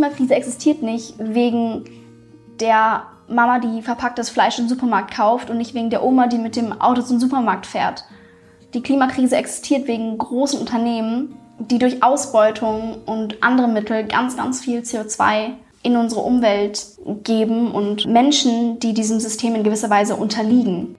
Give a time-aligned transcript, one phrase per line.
[0.00, 1.84] Klimakrise existiert nicht wegen
[2.58, 6.56] der Mama, die verpacktes Fleisch im Supermarkt kauft und nicht wegen der Oma, die mit
[6.56, 8.04] dem Auto zum Supermarkt fährt.
[8.72, 14.80] Die Klimakrise existiert wegen großen Unternehmen, die durch Ausbeutung und andere Mittel ganz, ganz viel
[14.80, 15.50] CO2
[15.82, 16.82] in unsere Umwelt
[17.22, 20.96] geben und Menschen, die diesem System in gewisser Weise unterliegen.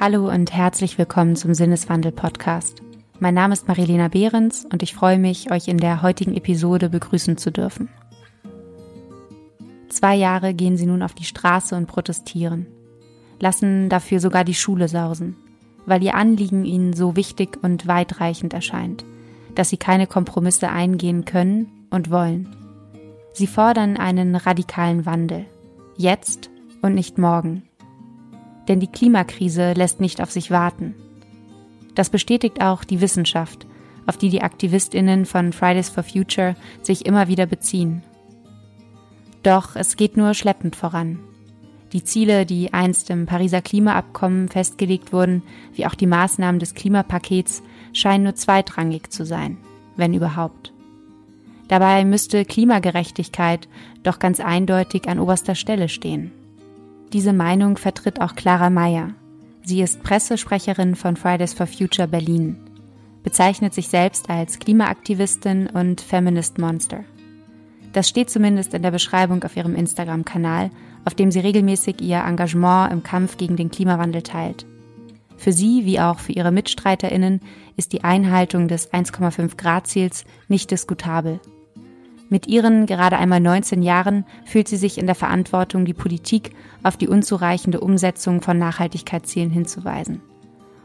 [0.00, 2.82] Hallo und herzlich willkommen zum Sinneswandel Podcast.
[3.20, 7.36] Mein Name ist Marilena Behrens und ich freue mich, euch in der heutigen Episode begrüßen
[7.36, 7.88] zu dürfen.
[9.90, 12.66] Zwei Jahre gehen sie nun auf die Straße und protestieren,
[13.38, 15.36] lassen dafür sogar die Schule sausen,
[15.84, 19.04] weil ihr Anliegen ihnen so wichtig und weitreichend erscheint,
[19.54, 22.56] dass sie keine Kompromisse eingehen können und wollen.
[23.32, 25.44] Sie fordern einen radikalen Wandel,
[25.96, 27.64] jetzt und nicht morgen
[28.70, 30.94] denn die Klimakrise lässt nicht auf sich warten.
[31.94, 33.66] Das bestätigt auch die Wissenschaft,
[34.06, 38.02] auf die die Aktivistinnen von Fridays for Future sich immer wieder beziehen.
[39.42, 41.18] Doch es geht nur schleppend voran.
[41.92, 45.42] Die Ziele, die einst im Pariser Klimaabkommen festgelegt wurden,
[45.74, 49.56] wie auch die Maßnahmen des Klimapakets, scheinen nur zweitrangig zu sein,
[49.96, 50.72] wenn überhaupt.
[51.66, 53.68] Dabei müsste Klimagerechtigkeit
[54.02, 56.32] doch ganz eindeutig an oberster Stelle stehen.
[57.12, 59.14] Diese Meinung vertritt auch Clara Meyer.
[59.70, 62.56] Sie ist Pressesprecherin von Fridays for Future Berlin,
[63.22, 67.04] bezeichnet sich selbst als Klimaaktivistin und Feminist Monster.
[67.92, 70.70] Das steht zumindest in der Beschreibung auf ihrem Instagram-Kanal,
[71.04, 74.66] auf dem sie regelmäßig ihr Engagement im Kampf gegen den Klimawandel teilt.
[75.36, 77.38] Für sie wie auch für ihre Mitstreiterinnen
[77.76, 81.38] ist die Einhaltung des 1,5 Grad Ziels nicht diskutabel.
[82.30, 86.52] Mit ihren gerade einmal 19 Jahren fühlt sie sich in der Verantwortung, die Politik
[86.84, 90.22] auf die unzureichende Umsetzung von Nachhaltigkeitszielen hinzuweisen.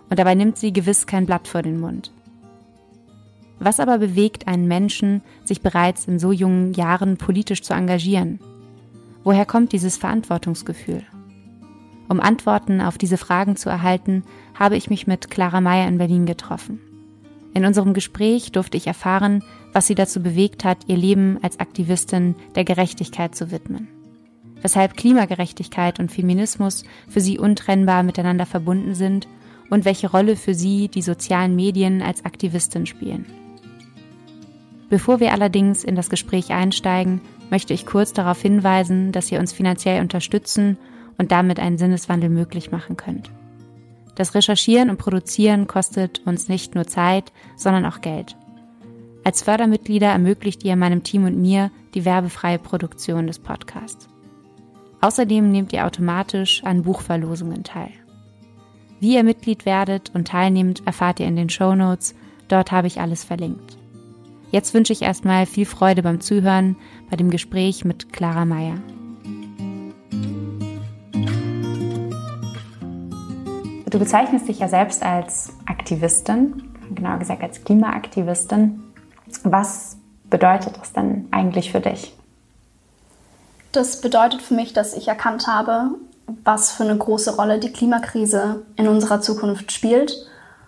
[0.10, 2.12] Und dabei nimmt sie gewiss kein Blatt vor den Mund.
[3.60, 8.40] Was aber bewegt einen Menschen, sich bereits in so jungen Jahren politisch zu engagieren?
[9.24, 11.04] Woher kommt dieses Verantwortungsgefühl?
[12.10, 14.24] Um Antworten auf diese Fragen zu erhalten,
[14.56, 16.80] habe ich mich mit Clara Meyer in Berlin getroffen.
[17.54, 19.44] In unserem Gespräch durfte ich erfahren,
[19.76, 23.90] was sie dazu bewegt hat, ihr Leben als Aktivistin der Gerechtigkeit zu widmen.
[24.62, 29.28] Weshalb Klimagerechtigkeit und Feminismus für sie untrennbar miteinander verbunden sind
[29.70, 33.26] und welche Rolle für sie die sozialen Medien als Aktivistin spielen.
[34.90, 37.20] Bevor wir allerdings in das Gespräch einsteigen,
[37.50, 40.78] möchte ich kurz darauf hinweisen, dass ihr uns finanziell unterstützen
[41.18, 43.30] und damit einen Sinneswandel möglich machen könnt.
[44.16, 48.38] Das Recherchieren und Produzieren kostet uns nicht nur Zeit, sondern auch Geld.
[49.26, 54.08] Als Fördermitglieder ermöglicht ihr meinem Team und mir die werbefreie Produktion des Podcasts.
[55.02, 57.90] Außerdem nehmt ihr automatisch an Buchverlosungen teil.
[59.00, 62.14] Wie ihr Mitglied werdet und teilnehmt, erfahrt ihr in den Show Notes.
[62.50, 63.80] Dort habe ich alles verlinkt.
[64.52, 66.76] Jetzt wünsche ich erstmal viel Freude beim Zuhören
[67.10, 68.78] bei dem Gespräch mit Clara Meyer.
[73.90, 76.62] Du bezeichnest dich ja selbst als Aktivistin,
[76.94, 78.85] genauer gesagt als Klimaaktivistin.
[79.44, 79.98] Was
[80.30, 82.16] bedeutet das denn eigentlich für dich?
[83.72, 85.92] Das bedeutet für mich, dass ich erkannt habe,
[86.44, 90.16] was für eine große Rolle die Klimakrise in unserer Zukunft spielt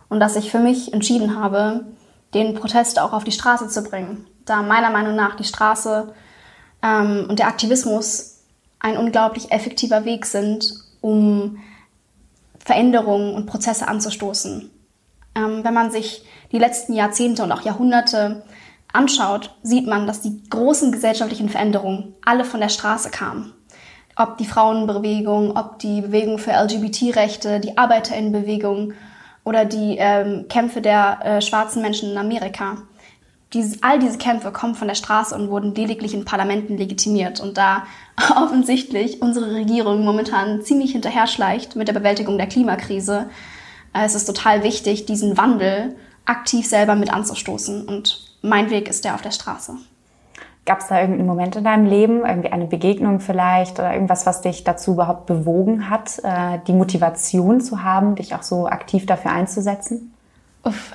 [0.10, 1.86] und dass ich für mich entschieden habe,
[2.34, 6.14] den Protest auch auf die Straße zu bringen, da meiner Meinung nach die Straße
[6.84, 8.42] ähm, und der Aktivismus
[8.80, 11.58] ein unglaublich effektiver Weg sind, um
[12.60, 14.70] Veränderungen und Prozesse anzustoßen.
[15.38, 18.44] Ähm, wenn man sich die letzten Jahrzehnte und auch Jahrhunderte
[18.92, 23.54] anschaut, sieht man, dass die großen gesellschaftlichen Veränderungen alle von der Straße kamen.
[24.16, 28.94] Ob die Frauenbewegung, ob die Bewegung für LGBT-Rechte, die Arbeiterinnenbewegung
[29.44, 32.78] oder die ähm, Kämpfe der äh, schwarzen Menschen in Amerika.
[33.54, 37.40] Dies, all diese Kämpfe kommen von der Straße und wurden lediglich in Parlamenten legitimiert.
[37.40, 37.84] Und da
[38.36, 43.30] offensichtlich unsere Regierung momentan ziemlich hinterher schleicht mit der Bewältigung der Klimakrise,
[44.06, 45.96] es ist total wichtig, diesen Wandel
[46.26, 47.88] aktiv selber mit anzustoßen.
[47.88, 49.74] Und mein Weg ist der auf der Straße.
[50.66, 54.42] Gab es da irgendeinen Moment in deinem Leben, irgendwie eine Begegnung vielleicht oder irgendwas, was
[54.42, 59.32] dich dazu überhaupt bewogen hat, äh, die Motivation zu haben, dich auch so aktiv dafür
[59.32, 60.14] einzusetzen?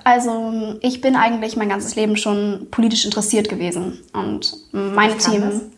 [0.05, 5.73] Also ich bin eigentlich mein ganzes Leben schon politisch interessiert gewesen und meine Themen.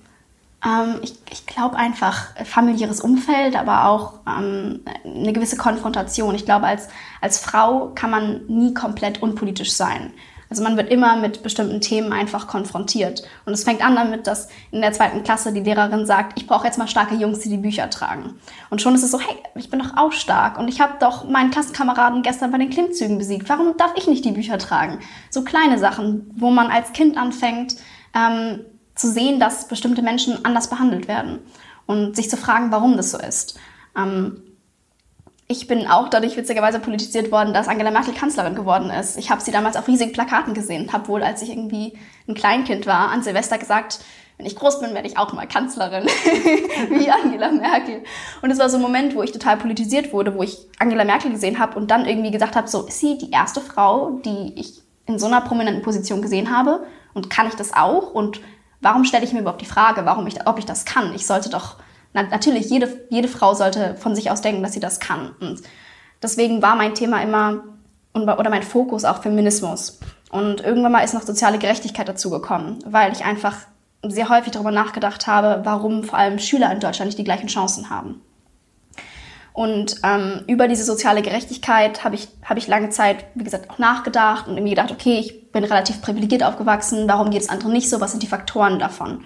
[0.65, 6.35] Ähm, ich, ich glaube einfach familiäres Umfeld, aber auch ähm, eine gewisse Konfrontation.
[6.35, 6.89] Ich glaube, als,
[7.21, 10.13] als Frau kann man nie komplett unpolitisch sein.
[10.51, 13.23] Also man wird immer mit bestimmten Themen einfach konfrontiert.
[13.45, 16.67] Und es fängt an damit, dass in der zweiten Klasse die Lehrerin sagt, ich brauche
[16.67, 18.35] jetzt mal starke Jungs, die die Bücher tragen.
[18.71, 21.29] Und schon ist es so, hey, ich bin doch auch stark und ich habe doch
[21.29, 23.49] meinen Klassenkameraden gestern bei den Klimmzügen besiegt.
[23.49, 25.01] Warum darf ich nicht die Bücher tragen?
[25.31, 27.75] So kleine Sachen, wo man als Kind anfängt
[28.15, 28.61] ähm,
[28.95, 31.41] zu sehen, dass bestimmte Menschen anders behandelt werden
[31.87, 33.59] und sich zu fragen, warum das so ist.
[33.97, 34.43] Ähm,
[35.47, 39.19] ich bin auch dadurch witzigerweise politisiert worden, dass Angela Merkel Kanzlerin geworden ist.
[39.19, 42.87] Ich habe sie damals auf riesigen Plakaten gesehen, habe wohl, als ich irgendwie ein Kleinkind
[42.87, 44.01] war, an Silvester gesagt,
[44.39, 46.07] wenn ich groß bin, werde ich auch mal Kanzlerin,
[46.89, 48.03] wie Angela Merkel.
[48.43, 51.31] Und es war so ein Moment, wo ich total politisiert wurde, wo ich Angela Merkel
[51.31, 54.83] gesehen habe und dann irgendwie gesagt habe, so ist sie die erste Frau, die ich
[55.07, 58.13] in so einer prominenten Position gesehen habe und kann ich das auch?
[58.13, 58.41] Und
[58.85, 61.15] warum stelle ich mir überhaupt die Frage, warum ich, ob ich das kann?
[61.15, 61.77] Ich sollte doch
[62.15, 65.35] na, natürlich, jede, jede Frau sollte von sich aus denken, dass sie das kann.
[65.41, 65.63] Und
[66.23, 67.65] deswegen war mein Thema immer,
[68.15, 69.99] oder mein Fokus auch Feminismus.
[70.31, 73.57] Und irgendwann mal ist noch soziale Gerechtigkeit dazugekommen, weil ich einfach
[74.03, 77.91] sehr häufig darüber nachgedacht habe, warum vor allem Schüler in Deutschland nicht die gleichen Chancen
[77.91, 78.21] haben.
[79.55, 83.79] Und ähm, über diese soziale Gerechtigkeit habe ich, hab ich lange Zeit, wie gesagt, auch
[83.79, 87.89] nachgedacht und irgendwie gedacht, okay, ich bin relativ privilegiert aufgewachsen, warum geht es anderen nicht
[87.89, 89.25] so, was sind die Faktoren davon?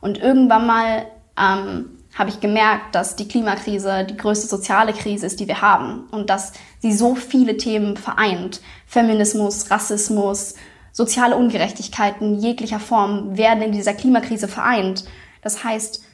[0.00, 1.04] Und irgendwann mal
[1.38, 6.08] ähm, habe ich gemerkt, dass die Klimakrise die größte soziale Krise ist, die wir haben
[6.12, 8.62] und dass sie so viele Themen vereint.
[8.86, 10.54] Feminismus, Rassismus,
[10.92, 15.04] soziale Ungerechtigkeiten jeglicher Form werden in dieser Klimakrise vereint.
[15.42, 16.07] Das heißt,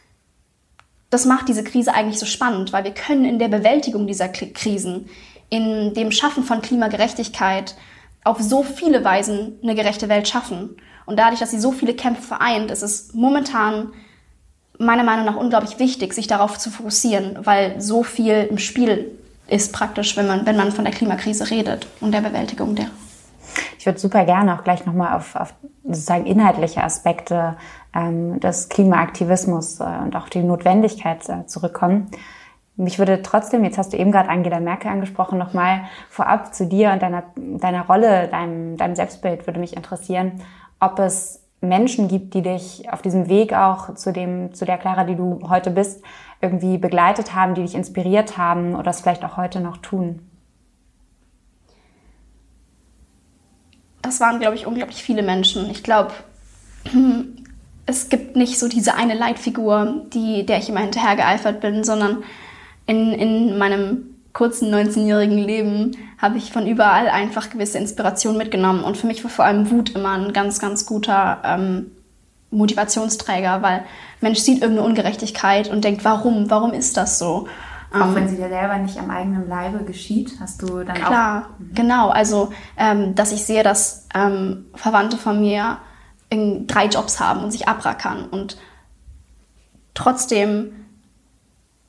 [1.14, 5.08] das macht diese Krise eigentlich so spannend, weil wir können in der Bewältigung dieser Krisen,
[5.49, 7.76] in dem Schaffen von Klimagerechtigkeit
[8.25, 10.76] auf so viele Weisen eine gerechte Welt schaffen.
[11.06, 13.93] Und dadurch, dass sie so viele Kämpfe vereint, ist es momentan
[14.78, 19.12] meiner Meinung nach unglaublich wichtig, sich darauf zu fokussieren, weil so viel im Spiel
[19.46, 22.88] ist praktisch, wenn man, wenn man von der Klimakrise redet und der Bewältigung der.
[23.78, 27.56] Ich würde super gerne auch gleich nochmal auf, auf sozusagen inhaltliche Aspekte
[27.94, 32.11] ähm, des Klimaaktivismus äh, und auch die Notwendigkeit äh, zurückkommen.
[32.76, 36.91] Mich würde trotzdem, jetzt hast du eben gerade Angela Merkel angesprochen, nochmal vorab zu dir
[36.91, 40.43] und deiner, deiner Rolle, deinem, deinem Selbstbild würde mich interessieren,
[40.81, 45.05] ob es Menschen gibt, die dich auf diesem Weg auch zu dem, zu der Clara,
[45.05, 46.02] die du heute bist,
[46.40, 50.20] irgendwie begleitet haben, die dich inspiriert haben oder es vielleicht auch heute noch tun?
[54.02, 55.70] Das waren, glaube ich, unglaublich viele Menschen.
[55.70, 56.12] Ich glaube,
[57.86, 62.25] es gibt nicht so diese eine Leitfigur, die, der ich immer hinterhergeeifert bin, sondern
[62.86, 68.82] in, in meinem kurzen 19-jährigen Leben habe ich von überall einfach gewisse Inspirationen mitgenommen.
[68.82, 71.92] Und für mich war vor allem Wut immer ein ganz, ganz guter ähm,
[72.50, 73.84] Motivationsträger, weil
[74.20, 77.48] Mensch sieht irgendeine Ungerechtigkeit und denkt, warum, warum ist das so?
[77.92, 81.04] Auch ähm, wenn sie dir selber nicht am eigenen Leibe geschieht, hast du dann klar,
[81.04, 81.08] auch...
[81.08, 81.75] Klar, mhm.
[81.75, 82.08] genau.
[82.08, 85.78] Also, ähm, dass ich sehe, dass ähm, Verwandte von mir
[86.66, 88.56] drei Jobs haben und sich abrackern und
[89.94, 90.84] trotzdem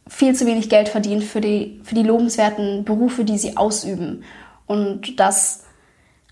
[0.07, 4.23] viel zu wenig Geld verdienen für die, für die lobenswerten Berufe, die sie ausüben.
[4.67, 5.63] Und dass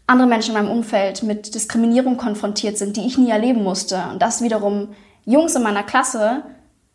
[0.05, 4.03] andere Menschen in meinem Umfeld mit Diskriminierung konfrontiert sind, die ich nie erleben musste.
[4.11, 4.89] Und dass wiederum
[5.25, 6.43] Jungs in meiner Klasse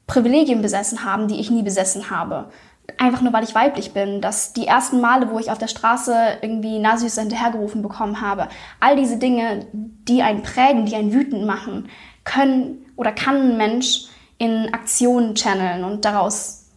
[0.07, 2.51] Privilegien besessen haben, die ich nie besessen habe.
[2.97, 4.21] Einfach nur, weil ich weiblich bin.
[4.21, 8.49] Dass die ersten Male, wo ich auf der Straße irgendwie Nasüße hinterhergerufen bekommen habe,
[8.81, 11.89] all diese Dinge, die einen prägen, die einen wütend machen,
[12.25, 14.07] können oder kann ein Mensch
[14.39, 16.69] in Aktionen channeln und daraus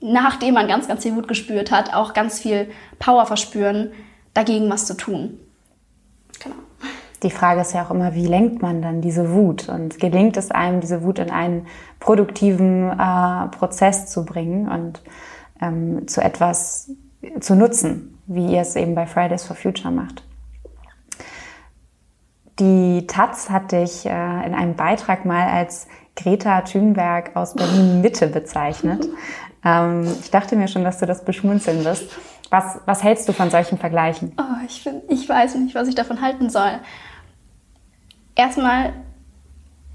[0.00, 3.92] nachdem man ganz, ganz viel Wut gespürt hat, auch ganz viel Power verspüren,
[4.34, 5.38] dagegen was zu tun.
[7.22, 9.68] Die Frage ist ja auch immer, wie lenkt man dann diese Wut?
[9.68, 11.66] Und gelingt es einem, diese Wut in einen
[11.98, 15.02] produktiven äh, Prozess zu bringen und
[15.60, 16.90] ähm, zu etwas
[17.40, 20.24] zu nutzen, wie ihr es eben bei Fridays for Future macht?
[22.58, 28.28] Die Taz hat dich äh, in einem Beitrag mal als Greta Thunberg aus Berlin Mitte
[28.28, 29.06] bezeichnet.
[29.66, 32.04] Ähm, ich dachte mir schon, dass du das beschmunzeln wirst.
[32.50, 34.32] Was, was hältst du von solchen Vergleichen?
[34.38, 36.78] Oh, ich, find, ich weiß nicht, was ich davon halten soll.
[38.36, 38.92] Erstmal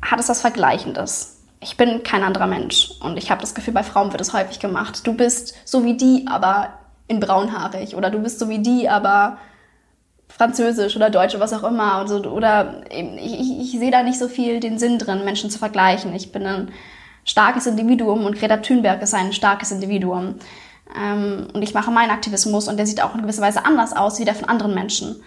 [0.01, 1.37] hat es was Vergleichendes.
[1.61, 4.59] Ich bin kein anderer Mensch und ich habe das Gefühl, bei Frauen wird es häufig
[4.59, 5.07] gemacht.
[5.07, 6.73] Du bist so wie die, aber
[7.07, 9.37] in braunhaarig oder du bist so wie die, aber
[10.27, 11.93] französisch oder deutsch oder was auch immer.
[11.93, 15.59] Also, oder ich, ich, ich sehe da nicht so viel den Sinn drin, Menschen zu
[15.59, 16.13] vergleichen.
[16.15, 16.71] Ich bin ein
[17.25, 20.35] starkes Individuum und Greta Thunberg ist ein starkes Individuum.
[20.95, 24.19] Ähm, und ich mache meinen Aktivismus und der sieht auch in gewisser Weise anders aus
[24.19, 25.21] wie der von anderen Menschen.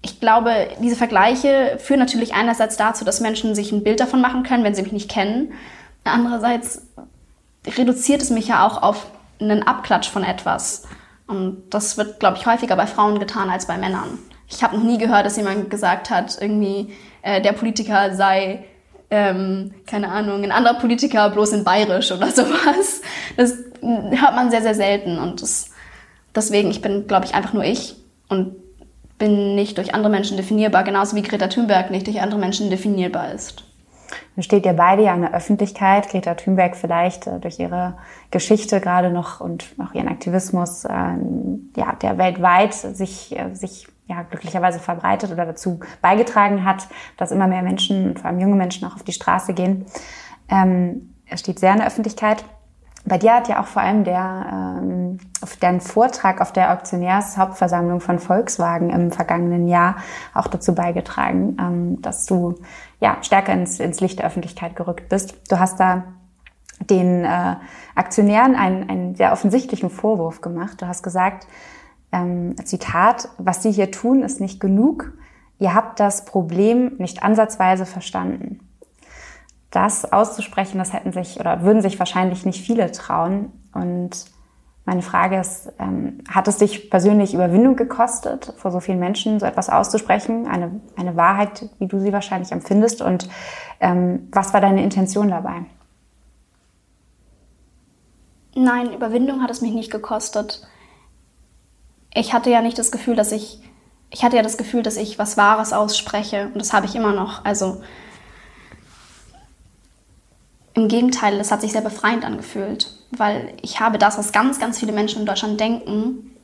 [0.00, 4.44] Ich glaube, diese Vergleiche führen natürlich einerseits dazu, dass Menschen sich ein Bild davon machen
[4.44, 5.52] können, wenn sie mich nicht kennen.
[6.04, 6.82] Andererseits
[7.66, 9.06] reduziert es mich ja auch auf
[9.40, 10.84] einen Abklatsch von etwas.
[11.26, 14.18] Und das wird, glaube ich, häufiger bei Frauen getan als bei Männern.
[14.48, 18.64] Ich habe noch nie gehört, dass jemand gesagt hat, irgendwie äh, der Politiker sei
[19.10, 23.02] ähm, keine Ahnung, ein anderer Politiker bloß in Bayerisch oder sowas.
[23.36, 25.18] Das hört man sehr, sehr selten.
[25.18, 25.70] Und das,
[26.34, 27.96] deswegen, ich bin, glaube ich, einfach nur ich
[28.28, 28.56] und
[29.18, 33.32] bin nicht durch andere Menschen definierbar, genauso wie Greta Thunberg nicht durch andere Menschen definierbar
[33.32, 33.64] ist.
[34.36, 36.08] Nun steht ihr beide ja in der Öffentlichkeit.
[36.08, 37.98] Greta Thunberg vielleicht äh, durch ihre
[38.30, 40.90] Geschichte gerade noch und auch ihren Aktivismus, äh,
[41.76, 47.46] ja, der weltweit sich, äh, sich ja, glücklicherweise verbreitet oder dazu beigetragen hat, dass immer
[47.46, 49.84] mehr Menschen, vor allem junge Menschen, auch auf die Straße gehen.
[50.48, 52.42] Ähm, er steht sehr in der Öffentlichkeit.
[53.04, 58.00] Bei dir hat ja auch vor allem der, ähm, auf dein Vortrag auf der Auktionärshauptversammlung
[58.00, 59.96] von Volkswagen im vergangenen Jahr
[60.34, 62.56] auch dazu beigetragen, ähm, dass du
[63.00, 65.34] ja stärker ins, ins Licht der Öffentlichkeit gerückt bist.
[65.50, 66.04] Du hast da
[66.80, 67.56] den äh,
[67.94, 70.80] Aktionären einen, einen sehr offensichtlichen Vorwurf gemacht.
[70.80, 71.46] Du hast gesagt,
[72.12, 75.12] ähm, Zitat, was Sie hier tun, ist nicht genug.
[75.58, 78.60] Ihr habt das Problem nicht ansatzweise verstanden.
[79.70, 83.52] Das auszusprechen, das hätten sich oder würden sich wahrscheinlich nicht viele trauen.
[83.74, 84.24] Und
[84.86, 89.44] meine Frage ist, ähm, hat es dich persönlich Überwindung gekostet, vor so vielen Menschen so
[89.44, 90.46] etwas auszusprechen?
[90.46, 93.02] Eine, eine Wahrheit, wie du sie wahrscheinlich empfindest.
[93.02, 93.28] Und
[93.80, 95.66] ähm, was war deine Intention dabei?
[98.54, 100.66] Nein, Überwindung hat es mich nicht gekostet
[102.14, 103.60] ich hatte ja nicht das Gefühl, dass ich,
[104.10, 107.12] ich hatte ja das Gefühl, dass ich was Wahres ausspreche und das habe ich immer
[107.12, 107.44] noch.
[107.44, 107.82] Also
[110.74, 114.78] im Gegenteil, das hat sich sehr befreiend angefühlt, weil ich habe das, was ganz, ganz
[114.78, 116.36] viele Menschen in Deutschland denken,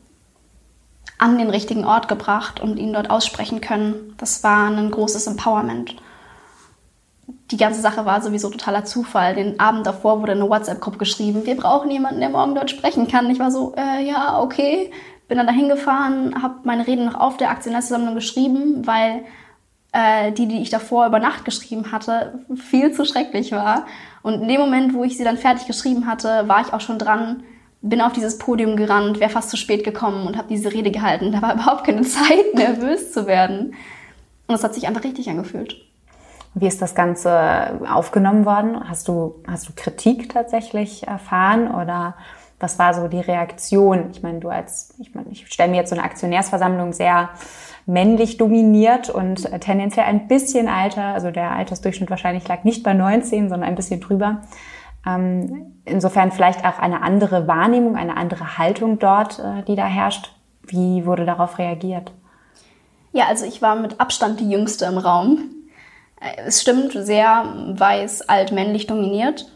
[1.19, 4.15] an den richtigen Ort gebracht und ihn dort aussprechen können.
[4.19, 5.97] Das war ein großes Empowerment.
[7.51, 9.35] Die ganze Sache war sowieso totaler Zufall.
[9.35, 13.31] Den Abend davor wurde eine WhatsApp-Gruppe geschrieben, wir brauchen jemanden, der morgen dort sprechen kann.
[13.31, 14.91] Ich war so, äh, ja, okay,
[15.29, 19.25] bin dann dahin gefahren, habe meine Rede noch auf der Aktionärsversammlung geschrieben, weil
[19.93, 23.87] äh, die, die ich davor über Nacht geschrieben hatte, viel zu schrecklich war.
[24.23, 26.99] Und in dem Moment, wo ich sie dann fertig geschrieben hatte, war ich auch schon
[26.99, 27.43] dran,
[27.81, 31.33] bin auf dieses Podium gerannt, wäre fast zu spät gekommen und habe diese Rede gehalten.
[31.33, 33.75] Da war überhaupt keine Zeit, nervös zu werden.
[34.47, 35.77] Und es hat sich einfach richtig angefühlt.
[36.55, 38.89] Wie ist das Ganze aufgenommen worden?
[38.89, 42.15] Hast du, hast du Kritik tatsächlich erfahren oder
[42.65, 44.11] was war so die Reaktion?
[44.11, 47.29] Ich meine, du als, ich meine, ich stelle mir jetzt so eine Aktionärsversammlung sehr
[47.87, 52.95] männlich dominiert und äh, tendenziell ein bisschen alter, also der Altersdurchschnitt wahrscheinlich lag nicht bei
[52.95, 54.41] 19, sondern ein bisschen drüber.
[55.07, 60.35] Ähm, insofern vielleicht auch eine andere Wahrnehmung, eine andere Haltung dort, äh, die da herrscht.
[60.63, 62.13] Wie wurde darauf reagiert?
[63.13, 65.51] Ja, also ich war mit Abstand die Jüngste im Raum.
[66.19, 69.54] Äh, es stimmt, sehr weiß, alt, männlich dominiert.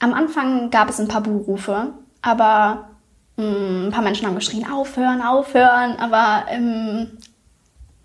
[0.00, 1.92] Am Anfang gab es ein paar Buhrufe,
[2.22, 2.90] aber
[3.36, 7.18] mh, mm, ein paar Menschen haben geschrien, aufhören, aufhören, aber ähm,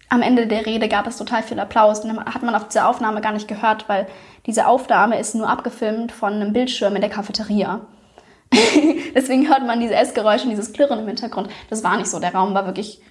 [0.10, 2.02] am Ende der Rede gab es total viel Applaus.
[2.02, 4.08] Und dann hat man auf diese Aufnahme gar nicht gehört, weil
[4.46, 7.82] diese Aufnahme ist nur abgefilmt von einem Bildschirm in der Cafeteria.
[9.16, 11.50] Deswegen hört man diese Essgeräusche und dieses Klirren im Hintergrund.
[11.70, 12.20] Das war nicht so.
[12.20, 13.02] Der Raum war wirklich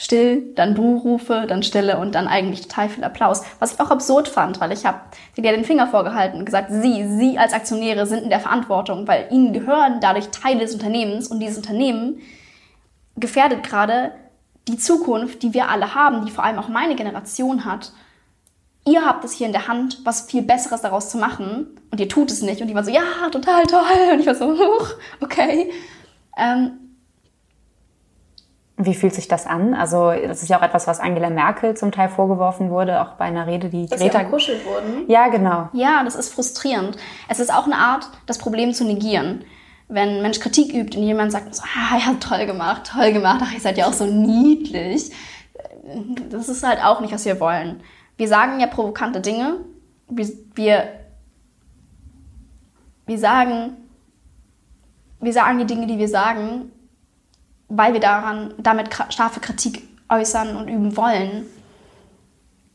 [0.00, 3.42] still, dann Buhrufe, dann Stille und dann eigentlich total viel Applaus.
[3.58, 4.98] Was ich auch absurd fand, weil ich habe
[5.36, 9.28] dir den Finger vorgehalten und gesagt, Sie, Sie als Aktionäre sind in der Verantwortung, weil
[9.30, 12.18] Ihnen gehören dadurch Teile des Unternehmens und dieses Unternehmen
[13.16, 14.12] gefährdet gerade
[14.68, 17.92] die Zukunft, die wir alle haben, die vor allem auch meine Generation hat.
[18.86, 22.08] Ihr habt es hier in der Hand, was viel Besseres daraus zu machen und ihr
[22.08, 22.62] tut es nicht.
[22.62, 24.12] Und die war so, ja, total toll.
[24.14, 24.56] Und ich war so,
[25.20, 25.70] okay.
[26.38, 26.79] Ähm,
[28.86, 29.74] wie fühlt sich das an?
[29.74, 33.26] Also das ist ja auch etwas, was Angela Merkel zum Teil vorgeworfen wurde, auch bei
[33.26, 35.08] einer Rede, die Dass Greta gekuschelt wurden.
[35.08, 35.68] Ja, genau.
[35.72, 36.96] Ja, das ist frustrierend.
[37.28, 39.44] Es ist auch eine Art, das Problem zu negieren.
[39.88, 43.40] Wenn ein Mensch Kritik übt und jemand sagt so, ah, ja, toll gemacht, toll gemacht,
[43.42, 45.10] ach, ihr seid ja auch so niedlich.
[46.30, 47.80] Das ist halt auch nicht, was wir wollen.
[48.16, 49.56] Wir sagen ja provokante Dinge.
[50.08, 50.88] Wir, wir,
[53.06, 53.76] wir sagen,
[55.20, 56.70] wir sagen die Dinge, die wir sagen,
[57.70, 61.46] weil wir daran, damit scharfe Kritik äußern und üben wollen.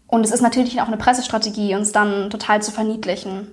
[0.08, 3.48] Und es ist natürlich auch eine Pressestrategie, uns dann total zu verniedlichen.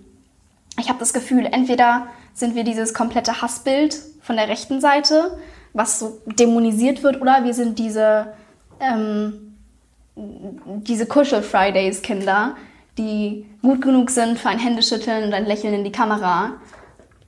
[0.78, 5.37] Ich habe das Gefühl, entweder sind wir dieses komplette Hassbild von der rechten Seite,
[5.75, 8.32] was so dämonisiert wird, oder wir sind diese,
[8.80, 9.56] ähm,
[10.14, 12.54] diese Kuschel-Fridays-Kinder,
[12.99, 16.52] die gut genug sind für ein Händeschütteln und ein Lächeln in die Kamera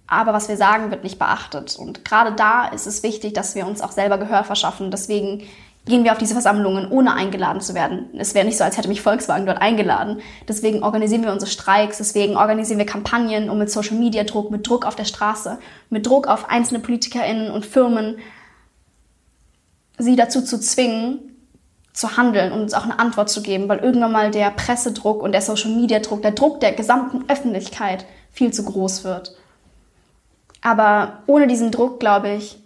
[0.06, 1.76] aber was wir sagen, wird nicht beachtet.
[1.76, 4.90] Und gerade da ist es wichtig, dass wir uns auch selber Gehör verschaffen.
[4.90, 5.44] Deswegen
[5.86, 8.08] gehen wir auf diese Versammlungen, ohne eingeladen zu werden.
[8.16, 10.20] Es wäre nicht so, als hätte mich Volkswagen dort eingeladen.
[10.48, 14.66] Deswegen organisieren wir unsere Streiks, deswegen organisieren wir Kampagnen und mit Social Media Druck, mit
[14.66, 15.58] Druck auf der Straße,
[15.90, 18.16] mit Druck auf einzelne PolitikerInnen und Firmen
[19.98, 21.20] sie dazu zu zwingen,
[21.92, 25.32] zu handeln und uns auch eine Antwort zu geben, weil irgendwann mal der Pressedruck und
[25.32, 29.36] der Social-Media-Druck, der Druck der gesamten Öffentlichkeit viel zu groß wird.
[30.64, 32.58] Aber ohne diesen Druck, glaube ich,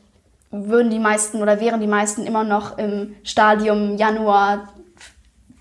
[0.50, 4.68] würden die meisten oder wären die meisten immer noch im Stadium Januar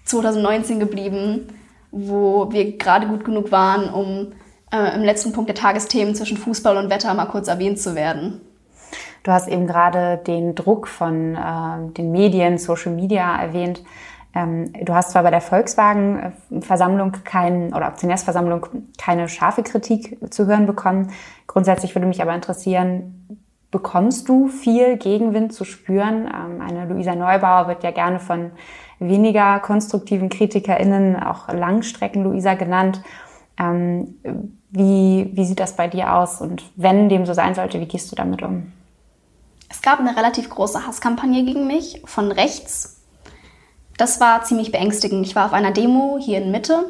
[0.06, 1.48] 2019 geblieben,
[1.92, 4.34] wo wir gerade gut genug waren, um
[4.72, 8.40] äh, im letzten Punkt der Tagesthemen zwischen Fußball und Wetter mal kurz erwähnt zu werden.
[9.24, 13.82] Du hast eben gerade den Druck von äh, den Medien, Social Media erwähnt.
[14.34, 18.68] Ähm, du hast zwar bei der Volkswagen-Versammlung kein, oder Aktionärsversammlung
[18.98, 21.12] keine scharfe Kritik zu hören bekommen.
[21.48, 23.42] Grundsätzlich würde mich aber interessieren,
[23.72, 26.26] bekommst du viel Gegenwind zu spüren?
[26.28, 28.52] Ähm, eine Luisa Neubauer wird ja gerne von
[29.00, 33.02] weniger konstruktiven KritikerInnen, auch Langstrecken-Luisa genannt.
[33.60, 34.16] Ähm,
[34.70, 36.42] wie, wie sieht das bei dir aus?
[36.42, 38.72] Und wenn dem so sein sollte, wie gehst du damit um?
[39.70, 42.97] Es gab eine relativ große Hasskampagne gegen mich von rechts.
[43.98, 45.26] Das war ziemlich beängstigend.
[45.26, 46.86] Ich war auf einer Demo hier in Mitte.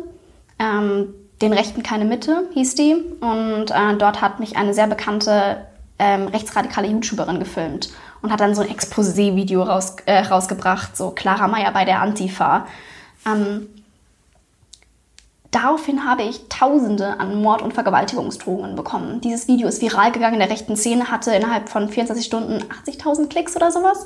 [0.59, 2.95] Ähm, den Rechten keine Mitte hieß die.
[3.21, 5.65] Und äh, dort hat mich eine sehr bekannte
[5.99, 7.89] ähm, rechtsradikale YouTuberin gefilmt
[8.21, 12.67] und hat dann so ein Exposé-Video raus, äh, rausgebracht, so Clara Meyer bei der Antifa.
[13.25, 13.67] Ähm,
[15.51, 19.21] Daraufhin habe ich Tausende an Mord- und Vergewaltigungsdrohungen bekommen.
[19.21, 23.29] Dieses Video ist viral gegangen in der rechten Szene, hatte innerhalb von 24 Stunden 80.000
[23.29, 24.05] Klicks oder sowas.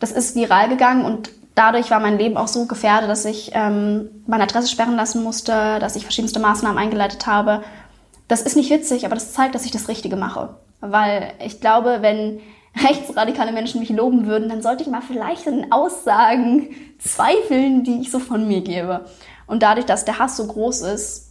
[0.00, 4.08] Das ist viral gegangen und dadurch war mein Leben auch so gefährdet, dass ich ähm,
[4.26, 7.62] meine Adresse sperren lassen musste, dass ich verschiedenste Maßnahmen eingeleitet habe.
[8.28, 10.56] Das ist nicht witzig, aber das zeigt, dass ich das Richtige mache.
[10.80, 12.40] Weil ich glaube, wenn
[12.76, 18.10] rechtsradikale Menschen mich loben würden, dann sollte ich mal vielleicht in Aussagen zweifeln, die ich
[18.10, 19.04] so von mir gebe.
[19.46, 21.30] Und dadurch, dass der Hass so groß ist,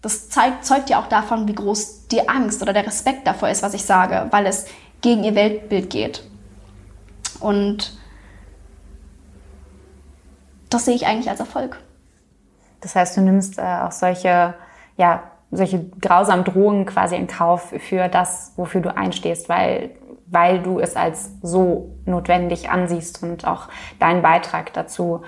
[0.00, 3.62] das zeigt, zeugt ja auch davon, wie groß die Angst oder der Respekt davor ist,
[3.62, 4.66] was ich sage, weil es
[5.00, 6.22] gegen ihr Weltbild geht.
[7.40, 7.92] Und
[10.74, 11.78] das sehe ich eigentlich als Erfolg.
[12.80, 14.54] Das heißt, du nimmst äh, auch solche,
[14.96, 19.90] ja, solche grausamen Drohungen quasi in Kauf für das, wofür du einstehst, weil,
[20.26, 23.68] weil du es als so notwendig ansiehst und auch
[24.00, 25.22] deinen Beitrag dazu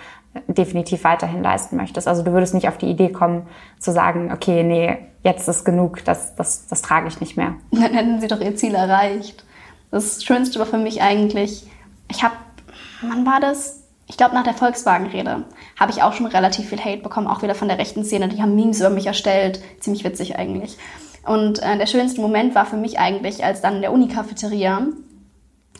[0.48, 2.08] definitiv weiterhin leisten möchtest.
[2.08, 3.46] Also du würdest nicht auf die Idee kommen
[3.78, 7.54] zu sagen, okay, nee, jetzt ist genug, das, das, das trage ich nicht mehr.
[7.70, 9.44] Dann hätten sie doch ihr Ziel erreicht.
[9.90, 11.70] Das Schönste war für mich eigentlich,
[12.10, 12.34] ich habe,
[13.00, 13.85] wann war das?
[14.08, 15.44] Ich glaube, nach der Volkswagen-Rede
[15.78, 18.28] habe ich auch schon relativ viel Hate bekommen, auch wieder von der rechten Szene.
[18.28, 19.60] Die haben Memes über mich erstellt.
[19.80, 20.76] Ziemlich witzig eigentlich.
[21.24, 24.86] Und äh, der schönste Moment war für mich eigentlich, als dann in der Uni-Cafeteria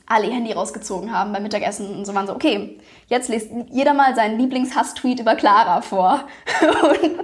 [0.07, 3.93] alle ihr Handy rausgezogen haben beim Mittagessen und so waren so, okay, jetzt liest jeder
[3.93, 6.25] mal seinen Lieblings-Hass-Tweet über Clara vor.
[6.61, 7.17] und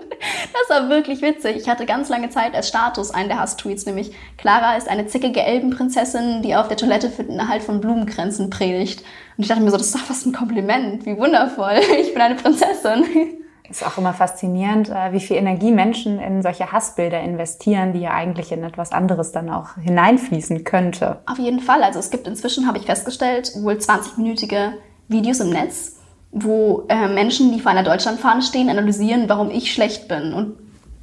[0.53, 1.57] das war wirklich witzig.
[1.57, 5.43] Ich hatte ganz lange Zeit als Status einen der Hass-Tweets, nämlich Clara ist eine zickige
[5.43, 9.01] Elbenprinzessin, die auf der Toilette für den Erhalt von Blumenkränzen predigt.
[9.37, 11.81] Und ich dachte mir so, das ist doch was ein Kompliment, wie wundervoll.
[12.01, 13.42] Ich bin eine Prinzessin
[13.73, 18.13] ist auch immer faszinierend, äh, wie viel Energie Menschen in solche Hassbilder investieren, die ja
[18.13, 21.21] eigentlich in etwas anderes dann auch hineinfließen könnte.
[21.27, 21.83] Auf jeden Fall.
[21.83, 24.73] Also es gibt inzwischen, habe ich festgestellt, wohl 20-minütige
[25.09, 25.97] Videos im Netz,
[26.31, 30.33] wo äh, Menschen, die vor einer Deutschlandfahne stehen, analysieren, warum ich schlecht bin.
[30.33, 30.57] Und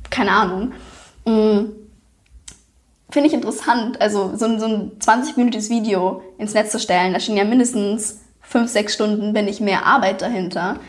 [0.09, 0.73] keine Ahnung.
[1.25, 1.71] Mhm.
[3.11, 7.37] Finde ich interessant, also so, so ein 20-minütiges Video ins Netz zu stellen, da stehen
[7.37, 10.79] ja mindestens fünf, sechs Stunden, wenn nicht mehr Arbeit dahinter ah,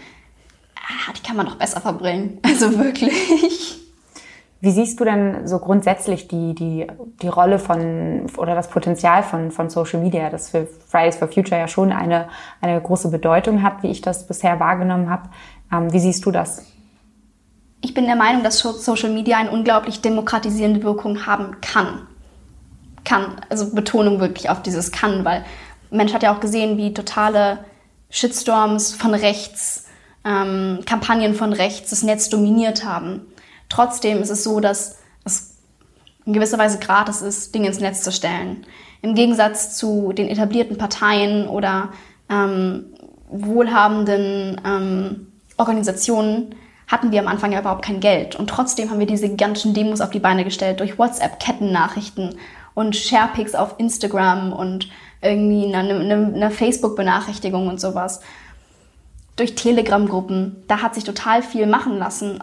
[1.16, 2.38] die kann man doch besser verbringen.
[2.44, 3.78] Also wirklich.
[4.62, 6.86] Wie siehst du denn so grundsätzlich die, die,
[7.22, 11.58] die Rolle von oder das Potenzial von, von Social Media, das für Fridays for Future
[11.58, 12.28] ja schon eine,
[12.60, 15.30] eine große Bedeutung hat, wie ich das bisher wahrgenommen habe?
[15.72, 16.66] Ähm, wie siehst du das?
[17.80, 22.06] Ich bin der Meinung, dass Social Media eine unglaublich demokratisierende Wirkung haben kann.
[23.04, 25.42] Kann, also Betonung wirklich auf dieses kann, weil
[25.90, 27.64] Mensch hat ja auch gesehen, wie totale
[28.10, 29.86] Shitstorms von rechts
[30.24, 33.22] ähm, Kampagnen von rechts das Netz dominiert haben.
[33.68, 35.56] Trotzdem ist es so, dass es
[36.26, 38.66] in gewisser Weise gratis ist, Dinge ins Netz zu stellen.
[39.02, 41.90] Im Gegensatz zu den etablierten Parteien oder
[42.28, 42.86] ähm,
[43.30, 46.54] wohlhabenden ähm, Organisationen
[46.86, 48.34] hatten wir am Anfang ja überhaupt kein Geld.
[48.36, 52.34] Und trotzdem haben wir diese gigantischen Demos auf die Beine gestellt durch WhatsApp-Kettennachrichten
[52.74, 54.88] und Sharepics auf Instagram und
[55.22, 58.20] irgendwie eine, eine, eine Facebook-Benachrichtigung und sowas
[59.40, 60.64] durch Telegram-Gruppen.
[60.68, 62.38] Da hat sich total viel machen lassen,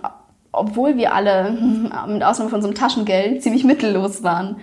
[0.52, 1.52] obwohl wir alle,
[2.08, 4.58] mit Ausnahme von unserem Taschengeld, ziemlich mittellos waren.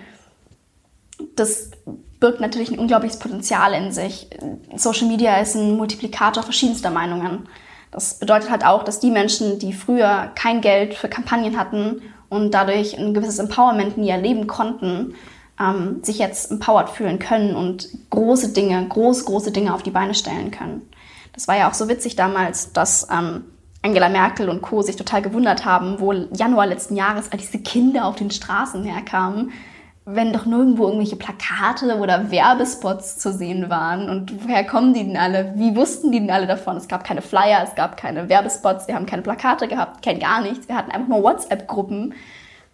[1.35, 1.71] Das
[2.19, 4.29] birgt natürlich ein unglaubliches Potenzial in sich.
[4.75, 7.47] Social Media ist ein Multiplikator verschiedenster Meinungen.
[7.91, 12.51] Das bedeutet halt auch, dass die Menschen, die früher kein Geld für Kampagnen hatten und
[12.51, 15.15] dadurch ein gewisses Empowerment nie erleben konnten,
[15.59, 20.13] ähm, sich jetzt empowered fühlen können und große Dinge, große, große Dinge auf die Beine
[20.13, 20.81] stellen können.
[21.35, 23.43] Das war ja auch so witzig damals, dass ähm,
[23.81, 24.81] Angela Merkel und Co.
[24.81, 29.51] sich total gewundert haben, wo Januar letzten Jahres all diese Kinder auf den Straßen herkamen,
[30.05, 34.09] wenn doch nirgendwo irgendwelche Plakate oder Werbespots zu sehen waren.
[34.09, 35.53] Und woher kommen die denn alle?
[35.55, 36.77] Wie wussten die denn alle davon?
[36.77, 40.41] Es gab keine Flyer, es gab keine Werbespots, wir haben keine Plakate gehabt, kein gar
[40.41, 40.67] nichts.
[40.67, 42.13] Wir hatten einfach nur WhatsApp-Gruppen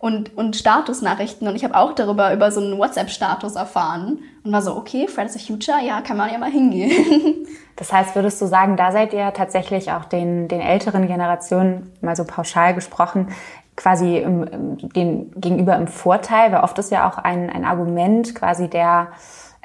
[0.02, 1.48] und, und Statusnachrichten.
[1.48, 5.34] Und ich habe auch darüber über so einen WhatsApp-Status erfahren und war so, okay, Fridays
[5.34, 6.92] for Future, ja, kann man ja mal hingehen.
[7.78, 12.16] Das heißt, würdest du sagen, da seid ihr tatsächlich auch den, den älteren Generationen, mal
[12.16, 13.30] so pauschal gesprochen,
[13.76, 18.68] quasi im, dem gegenüber im Vorteil, weil oft ist ja auch ein, ein Argument quasi
[18.68, 19.08] der,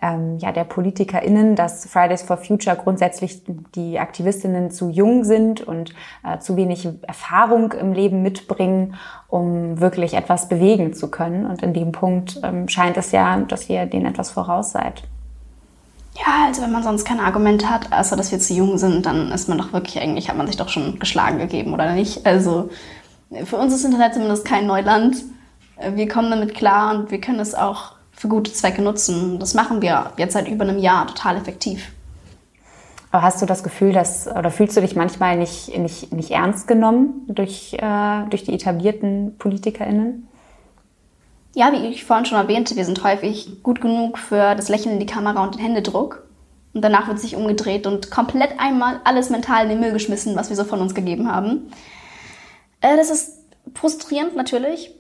[0.03, 3.43] ähm, ja, der PolitikerInnen, dass Fridays for Future grundsätzlich
[3.75, 8.95] die Aktivistinnen zu jung sind und äh, zu wenig Erfahrung im Leben mitbringen,
[9.29, 11.47] um wirklich etwas bewegen zu können.
[11.47, 15.03] Und in dem Punkt ähm, scheint es ja, dass ihr denen etwas voraus seid.
[16.19, 19.31] Ja, also wenn man sonst keine Argumente hat, außer dass wir zu jung sind, dann
[19.33, 22.25] ist man doch wirklich eigentlich, hat man sich doch schon geschlagen gegeben, oder nicht?
[22.27, 22.71] Also
[23.45, 25.17] für uns ist Internet zumindest kein Neuland.
[25.95, 29.39] Wir kommen damit klar und wir können es auch für gute Zwecke nutzen.
[29.39, 31.93] Das machen wir jetzt seit über einem Jahr total effektiv.
[33.13, 36.67] Aber hast du das Gefühl, dass oder fühlst du dich manchmal nicht, nicht, nicht ernst
[36.67, 40.29] genommen durch, äh, durch die etablierten PolitikerInnen?
[41.55, 45.01] Ja, wie ich vorhin schon erwähnte, wir sind häufig gut genug für das Lächeln in
[45.01, 46.27] die Kamera und den Händedruck.
[46.75, 50.51] Und danach wird sich umgedreht und komplett einmal alles mental in den Müll geschmissen, was
[50.51, 51.71] wir so von uns gegeben haben.
[52.83, 53.39] Äh, das ist
[53.75, 54.91] frustrierend natürlich.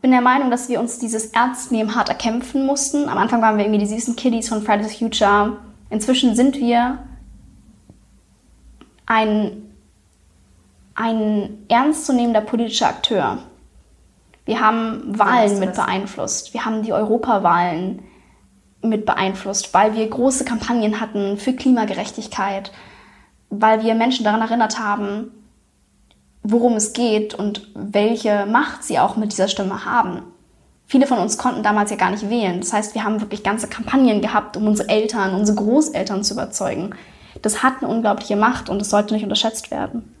[0.00, 3.06] Ich bin der Meinung, dass wir uns dieses Ernstnehmen hart erkämpfen mussten.
[3.06, 5.58] Am Anfang waren wir irgendwie die süßen Kiddies von Fridays Future.
[5.90, 7.00] Inzwischen sind wir
[9.04, 9.74] ein,
[10.94, 13.40] ein ernstzunehmender politischer Akteur.
[14.46, 16.54] Wir haben Wahlen mit beeinflusst.
[16.54, 18.00] Wir haben die Europawahlen
[18.80, 22.72] mit beeinflusst, weil wir große Kampagnen hatten für Klimagerechtigkeit,
[23.50, 25.30] weil wir Menschen daran erinnert haben,
[26.42, 30.22] worum es geht und welche Macht sie auch mit dieser Stimme haben.
[30.86, 32.60] Viele von uns konnten damals ja gar nicht wählen.
[32.60, 36.94] Das heißt, wir haben wirklich ganze Kampagnen gehabt, um unsere Eltern, unsere Großeltern zu überzeugen.
[37.42, 40.14] Das hat eine unglaubliche Macht und es sollte nicht unterschätzt werden.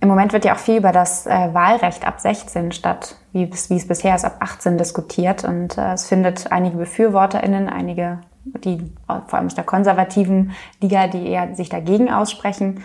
[0.00, 3.76] Im Moment wird ja auch viel über das äh, Wahlrecht ab 16 statt, wie, wie,
[3.76, 5.42] es bisher ist, ab 18 diskutiert.
[5.42, 11.26] Und äh, es findet einige BefürworterInnen, einige, die vor allem aus der konservativen Liga, die
[11.26, 12.84] eher sich dagegen aussprechen.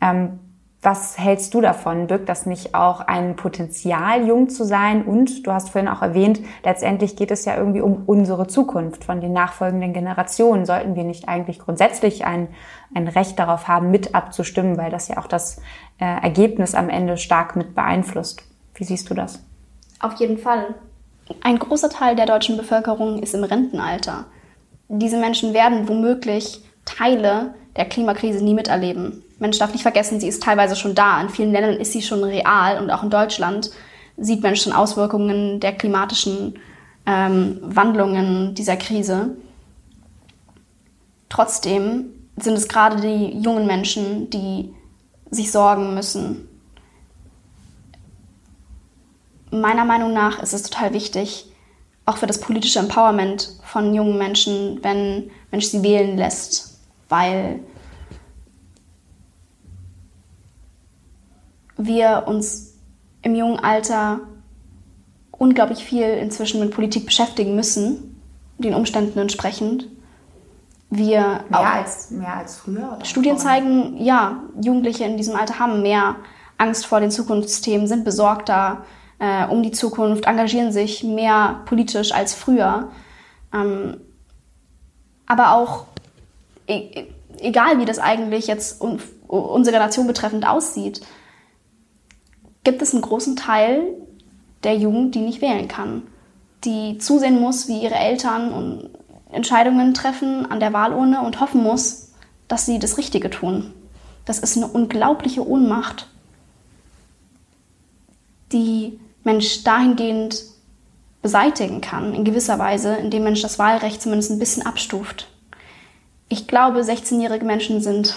[0.00, 0.38] Ähm,
[0.86, 2.06] was hältst du davon?
[2.06, 5.04] Birgt das nicht auch ein Potenzial, jung zu sein?
[5.04, 9.20] Und du hast vorhin auch erwähnt, letztendlich geht es ja irgendwie um unsere Zukunft von
[9.20, 10.64] den nachfolgenden Generationen.
[10.64, 12.46] Sollten wir nicht eigentlich grundsätzlich ein,
[12.94, 15.60] ein Recht darauf haben, mit abzustimmen, weil das ja auch das
[15.98, 18.44] äh, Ergebnis am Ende stark mit beeinflusst?
[18.76, 19.42] Wie siehst du das?
[19.98, 20.76] Auf jeden Fall.
[21.42, 24.26] Ein großer Teil der deutschen Bevölkerung ist im Rentenalter.
[24.86, 29.24] Diese Menschen werden womöglich Teile der Klimakrise nie miterleben.
[29.38, 31.20] Mensch darf nicht vergessen, sie ist teilweise schon da.
[31.20, 33.70] In vielen Ländern ist sie schon real und auch in Deutschland
[34.16, 36.58] sieht man schon Auswirkungen der klimatischen
[37.04, 39.36] ähm, Wandlungen dieser Krise.
[41.28, 44.74] Trotzdem sind es gerade die jungen Menschen, die
[45.30, 46.48] sich sorgen müssen.
[49.50, 51.46] Meiner Meinung nach ist es total wichtig,
[52.04, 57.60] auch für das politische Empowerment von jungen Menschen, wenn Mensch sie wählen lässt, weil
[61.76, 62.74] wir uns
[63.22, 64.20] im jungen Alter
[65.32, 68.20] unglaublich viel inzwischen mit Politik beschäftigen müssen,
[68.58, 69.88] den Umständen entsprechend.
[70.88, 72.98] Wir mehr, als, mehr als früher?
[73.02, 76.16] Studien zeigen, ja, Jugendliche in diesem Alter haben mehr
[76.58, 78.84] Angst vor den Zukunftsthemen, sind besorgter
[79.18, 82.90] äh, um die Zukunft, engagieren sich mehr politisch als früher.
[83.52, 84.00] Ähm,
[85.26, 85.86] aber auch,
[86.68, 87.08] e
[87.38, 91.00] egal wie das eigentlich jetzt un unsere Generation betreffend aussieht,
[92.66, 93.94] gibt es einen großen Teil
[94.64, 96.02] der Jugend, die nicht wählen kann,
[96.64, 98.90] die zusehen muss, wie ihre Eltern
[99.30, 102.10] Entscheidungen treffen an der Wahlurne und hoffen muss,
[102.48, 103.72] dass sie das Richtige tun.
[104.24, 106.08] Das ist eine unglaubliche Ohnmacht,
[108.50, 110.42] die Mensch dahingehend
[111.22, 115.28] beseitigen kann, in gewisser Weise, indem Mensch das Wahlrecht zumindest ein bisschen abstuft.
[116.28, 118.16] Ich glaube, 16-jährige Menschen sind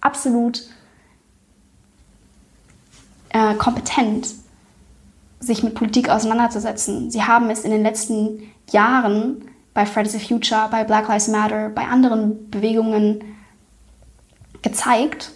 [0.00, 0.62] absolut
[3.30, 4.28] äh, kompetent,
[5.40, 7.10] sich mit Politik auseinanderzusetzen.
[7.10, 11.70] Sie haben es in den letzten Jahren bei Fridays for Future, bei Black Lives Matter,
[11.70, 13.24] bei anderen Bewegungen
[14.62, 15.32] gezeigt,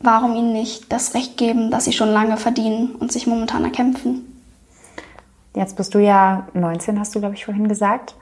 [0.00, 4.32] warum ihnen nicht das Recht geben, das sie schon lange verdienen und sich momentan erkämpfen?
[5.54, 8.14] Jetzt bist du ja 19, hast du, glaube ich, vorhin gesagt.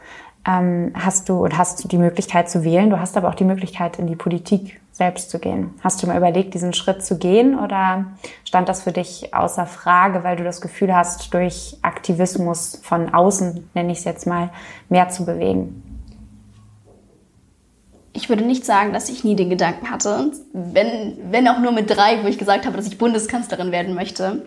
[0.46, 2.90] Ähm, hast du und hast die Möglichkeit zu wählen.
[2.90, 5.74] Du hast aber auch die Möglichkeit, in die Politik selbst zu gehen.
[5.80, 8.06] Hast du mal überlegt, diesen Schritt zu gehen oder
[8.44, 13.70] stand das für dich außer Frage, weil du das Gefühl hast, durch Aktivismus von außen,
[13.74, 14.50] nenne ich es jetzt mal,
[14.88, 15.82] mehr zu bewegen?
[18.12, 21.90] Ich würde nicht sagen, dass ich nie den Gedanken hatte, wenn, wenn auch nur mit
[21.90, 24.42] drei, wo ich gesagt habe, dass ich Bundeskanzlerin werden möchte.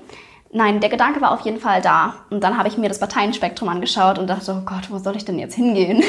[0.52, 2.16] Nein, der Gedanke war auf jeden Fall da.
[2.30, 5.26] Und dann habe ich mir das Parteienspektrum angeschaut und dachte, oh Gott, wo soll ich
[5.26, 6.02] denn jetzt hingehen?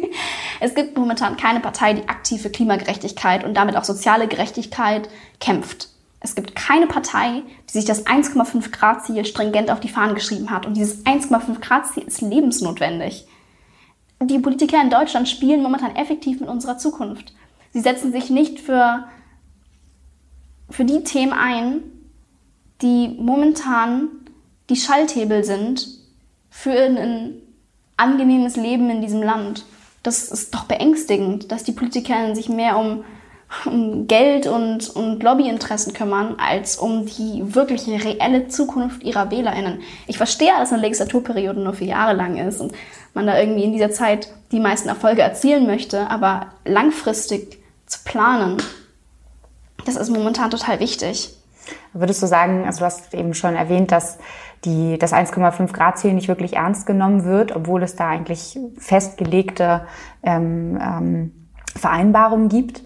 [0.60, 5.08] es gibt momentan keine Partei, die aktiv für Klimagerechtigkeit und damit auch soziale Gerechtigkeit
[5.40, 5.88] kämpft.
[6.20, 10.50] Es gibt keine Partei, die sich das 1,5 Grad Ziel stringent auf die Fahnen geschrieben
[10.50, 10.66] hat.
[10.66, 13.26] Und dieses 1,5 Grad Ziel ist lebensnotwendig.
[14.22, 17.32] Die Politiker in Deutschland spielen momentan effektiv mit unserer Zukunft.
[17.72, 19.04] Sie setzen sich nicht für,
[20.68, 21.82] für die Themen ein,
[22.82, 24.08] die momentan
[24.68, 25.86] die Schalthebel sind
[26.48, 27.42] für ein
[27.96, 29.64] angenehmes Leben in diesem Land.
[30.02, 33.04] Das ist doch beängstigend, dass die Politiker sich mehr um,
[33.66, 39.80] um Geld und, und Lobbyinteressen kümmern, als um die wirkliche reelle Zukunft ihrer WählerInnen.
[40.06, 42.72] Ich verstehe, dass eine Legislaturperiode nur vier Jahre lang ist und
[43.12, 48.56] man da irgendwie in dieser Zeit die meisten Erfolge erzielen möchte, aber langfristig zu planen,
[49.84, 51.34] das ist momentan total wichtig.
[51.92, 54.18] Würdest du sagen, also du hast eben schon erwähnt, dass
[54.64, 59.86] die, das 1,5 Grad Ziel nicht wirklich ernst genommen wird, obwohl es da eigentlich festgelegte
[60.22, 62.82] ähm, ähm, Vereinbarungen gibt.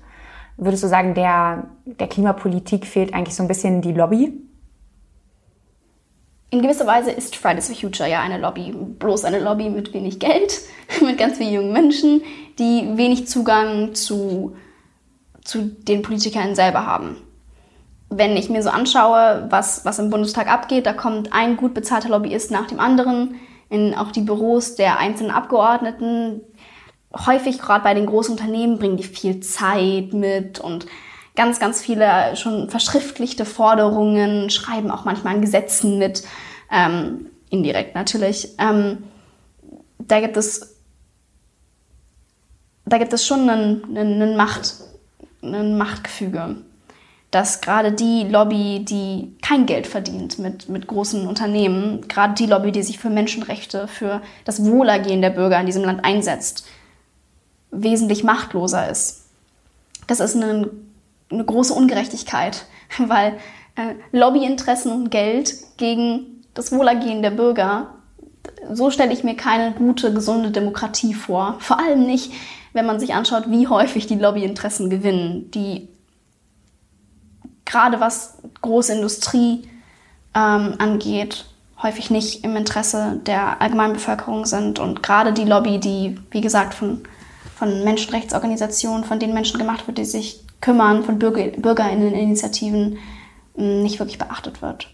[0.56, 4.32] Würdest du sagen, der, der Klimapolitik fehlt eigentlich so ein bisschen die Lobby?
[6.50, 10.20] In gewisser Weise ist Fridays for Future ja eine Lobby, bloß eine Lobby mit wenig
[10.20, 10.60] Geld,
[11.02, 12.22] mit ganz vielen jungen Menschen,
[12.60, 14.54] die wenig Zugang zu,
[15.42, 17.16] zu den Politikern selber haben
[18.10, 22.10] wenn ich mir so anschaue, was, was im Bundestag abgeht, da kommt ein gut bezahlter
[22.10, 23.36] Lobbyist nach dem anderen
[23.68, 26.40] in auch die Büros der einzelnen Abgeordneten.
[27.26, 30.86] Häufig, gerade bei den großen Unternehmen, bringen die viel Zeit mit und
[31.36, 36.22] ganz, ganz viele schon verschriftlichte Forderungen, schreiben auch manchmal an Gesetzen mit,
[36.70, 38.54] ähm, indirekt natürlich.
[38.58, 39.04] Ähm,
[39.98, 40.76] da gibt es,
[42.84, 44.74] da gibt es schon einen, einen, Macht,
[45.42, 46.56] ein Machtgefüge
[47.34, 52.70] dass gerade die Lobby, die kein Geld verdient mit, mit großen Unternehmen, gerade die Lobby,
[52.70, 56.64] die sich für Menschenrechte, für das Wohlergehen der Bürger in diesem Land einsetzt,
[57.72, 59.24] wesentlich machtloser ist.
[60.06, 60.70] Das ist eine,
[61.28, 62.66] eine große Ungerechtigkeit,
[62.98, 63.32] weil
[63.74, 67.94] äh, Lobbyinteressen und Geld gegen das Wohlergehen der Bürger,
[68.72, 71.56] so stelle ich mir keine gute, gesunde Demokratie vor.
[71.58, 72.30] Vor allem nicht,
[72.74, 75.88] wenn man sich anschaut, wie häufig die Lobbyinteressen gewinnen, die
[77.64, 79.68] gerade was Großindustrie
[80.34, 81.46] ähm, angeht,
[81.82, 84.78] häufig nicht im Interesse der Allgemeinbevölkerung sind.
[84.78, 87.02] Und gerade die Lobby, die, wie gesagt, von,
[87.56, 92.98] von Menschenrechtsorganisationen, von den Menschen gemacht wird, die sich kümmern, von Bürger, BürgerInneninitiativen,
[93.56, 94.88] nicht wirklich beachtet wird.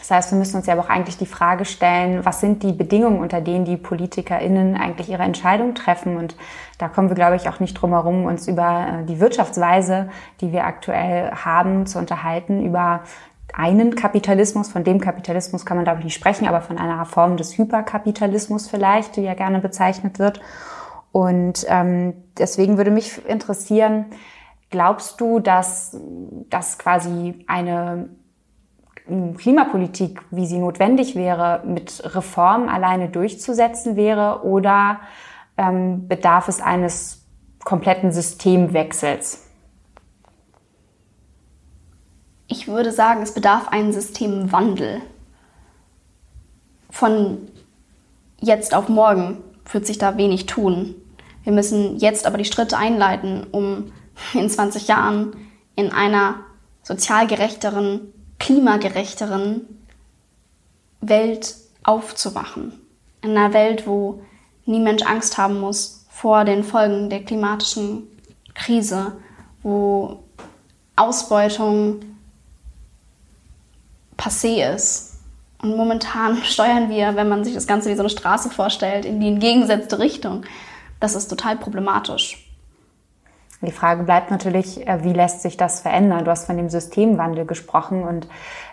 [0.00, 2.72] Das heißt, wir müssen uns ja aber auch eigentlich die Frage stellen, was sind die
[2.72, 6.16] Bedingungen, unter denen die PolitikerInnen eigentlich ihre Entscheidung treffen?
[6.16, 6.36] Und
[6.78, 10.08] da kommen wir, glaube ich, auch nicht drum herum, uns über äh, die Wirtschaftsweise,
[10.40, 13.02] die wir aktuell haben, zu unterhalten, über
[13.52, 17.36] einen Kapitalismus, von dem Kapitalismus kann man, glaube ich, nicht sprechen, aber von einer Form
[17.36, 20.40] des Hyperkapitalismus vielleicht, die ja gerne bezeichnet wird.
[21.12, 24.06] Und ähm, deswegen würde mich interessieren,
[24.70, 25.96] glaubst du, dass,
[26.48, 28.08] dass quasi eine
[29.36, 35.00] Klimapolitik, wie sie notwendig wäre, mit Reform alleine durchzusetzen wäre oder
[35.56, 37.24] ähm, bedarf es eines
[37.64, 39.46] kompletten Systemwechsels?
[42.46, 45.02] Ich würde sagen, es bedarf einen Systemwandel.
[46.90, 47.38] Von
[48.40, 49.38] jetzt auf morgen
[49.70, 50.94] wird sich da wenig tun.
[51.44, 53.92] Wir müssen jetzt aber die Schritte einleiten, um
[54.34, 55.36] in 20 Jahren
[55.76, 56.36] in einer
[56.82, 59.60] sozial gerechteren klimagerechteren
[61.00, 62.72] Welt aufzuwachen.
[63.22, 64.22] In einer Welt, wo
[64.66, 68.08] nie Mensch Angst haben muss vor den Folgen der klimatischen
[68.54, 69.12] Krise,
[69.62, 70.24] wo
[70.96, 72.00] Ausbeutung
[74.16, 75.18] passé ist.
[75.62, 79.20] Und momentan steuern wir, wenn man sich das Ganze wie so eine Straße vorstellt, in
[79.20, 80.44] die entgegengesetzte Richtung.
[80.98, 82.39] Das ist total problematisch.
[83.62, 86.24] Die Frage bleibt natürlich, äh, wie lässt sich das verändern?
[86.24, 88.26] Du hast von dem Systemwandel gesprochen und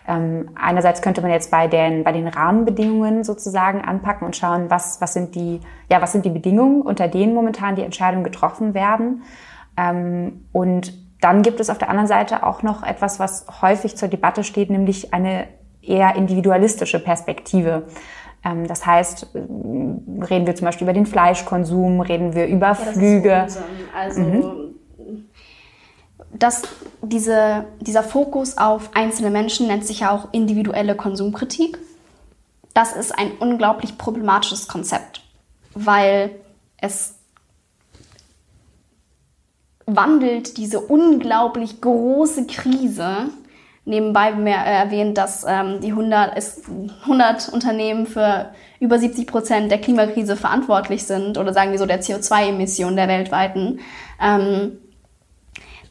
[0.08, 5.02] ähm, einerseits könnte man jetzt bei den, bei den Rahmenbedingungen sozusagen anpacken und schauen, was,
[5.02, 5.60] was, sind die,
[5.92, 9.24] ja, was sind die Bedingungen, unter denen momentan die Entscheidungen getroffen werden.
[9.76, 14.08] Ähm, und dann gibt es auf der anderen Seite auch noch etwas, was häufig zur
[14.08, 15.48] Debatte steht, nämlich eine
[15.82, 17.88] eher individualistische Perspektive.
[18.46, 19.40] Ähm, das heißt, äh,
[20.24, 23.48] reden wir zum Beispiel über den Fleischkonsum, reden wir über ja, Flüge.
[23.94, 24.76] Also mhm.
[26.34, 26.64] Dass
[27.02, 31.78] diese, dieser Fokus auf einzelne Menschen nennt sich ja auch individuelle Konsumkritik.
[32.74, 35.22] Das ist ein unglaublich problematisches Konzept,
[35.74, 36.32] weil
[36.80, 37.16] es
[39.86, 43.30] wandelt diese unglaublich große Krise
[43.86, 46.66] nebenbei mehr erwähnt, dass ähm, die 100, ist
[47.04, 52.02] 100 Unternehmen für über 70 Prozent der Klimakrise verantwortlich sind oder sagen wir so der
[52.02, 53.80] CO2-Emissionen der weltweiten,
[54.22, 54.78] ähm,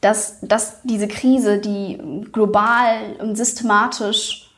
[0.07, 1.99] dass, dass diese Krise, die
[2.31, 4.49] global und systematisch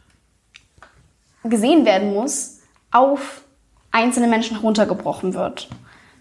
[1.43, 2.59] gesehen werden muss,
[2.91, 3.45] auf
[3.91, 5.71] einzelne Menschen heruntergebrochen wird.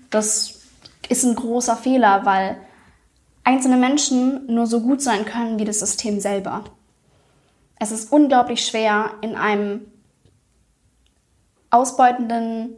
[0.09, 0.61] Das
[1.09, 2.57] ist ein großer Fehler, weil
[3.43, 6.63] einzelne Menschen nur so gut sein können wie das System selber.
[7.79, 9.81] Es ist unglaublich schwer, in einem
[11.69, 12.69] ausbeutenden,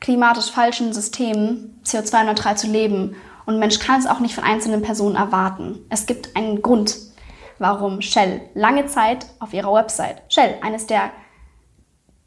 [0.00, 3.16] klimatisch falschen System CO2-neutral zu leben.
[3.46, 5.78] Und Mensch kann es auch nicht von einzelnen Personen erwarten.
[5.88, 6.96] Es gibt einen Grund,
[7.58, 11.10] warum Shell lange Zeit auf ihrer Website, Shell, eines der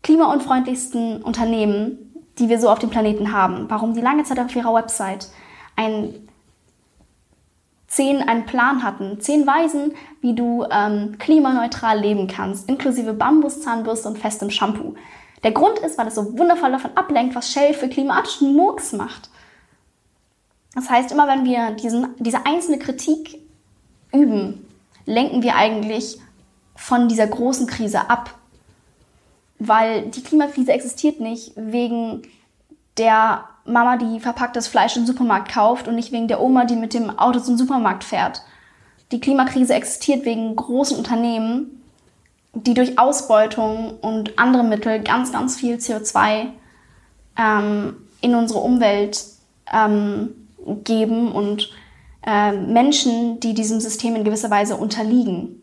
[0.02, 4.74] klimaunfreundlichsten Unternehmen, die wir so auf dem Planeten haben, warum die lange Zeit auf ihrer
[4.74, 5.28] Website
[5.76, 6.30] ein
[7.88, 14.20] zehn einen Plan hatten, zehn Weisen, wie du ähm, klimaneutral leben kannst, inklusive Bambuszahnbürste und
[14.20, 14.94] festem Shampoo.
[15.44, 19.30] Der Grund ist, weil es so wundervoll davon ablenkt, was Shell für klimatischen Murks macht.
[20.76, 23.40] Das heißt, immer wenn wir diesen, diese einzelne Kritik
[24.12, 24.66] üben,
[25.06, 26.20] lenken wir eigentlich
[26.76, 28.36] von dieser großen Krise ab.
[29.58, 32.22] Weil die Klimakrise existiert nicht wegen
[32.98, 36.94] der Mama, die verpacktes Fleisch im Supermarkt kauft und nicht wegen der Oma, die mit
[36.94, 38.42] dem Auto zum Supermarkt fährt.
[39.12, 41.82] Die Klimakrise existiert wegen großen Unternehmen,
[42.54, 46.48] die durch Ausbeutung und andere Mittel ganz, ganz viel CO2
[47.38, 49.24] ähm, in unsere Umwelt
[49.72, 50.30] ähm,
[50.78, 51.72] geben und
[52.26, 55.62] äh, Menschen, die diesem System in gewisser Weise unterliegen.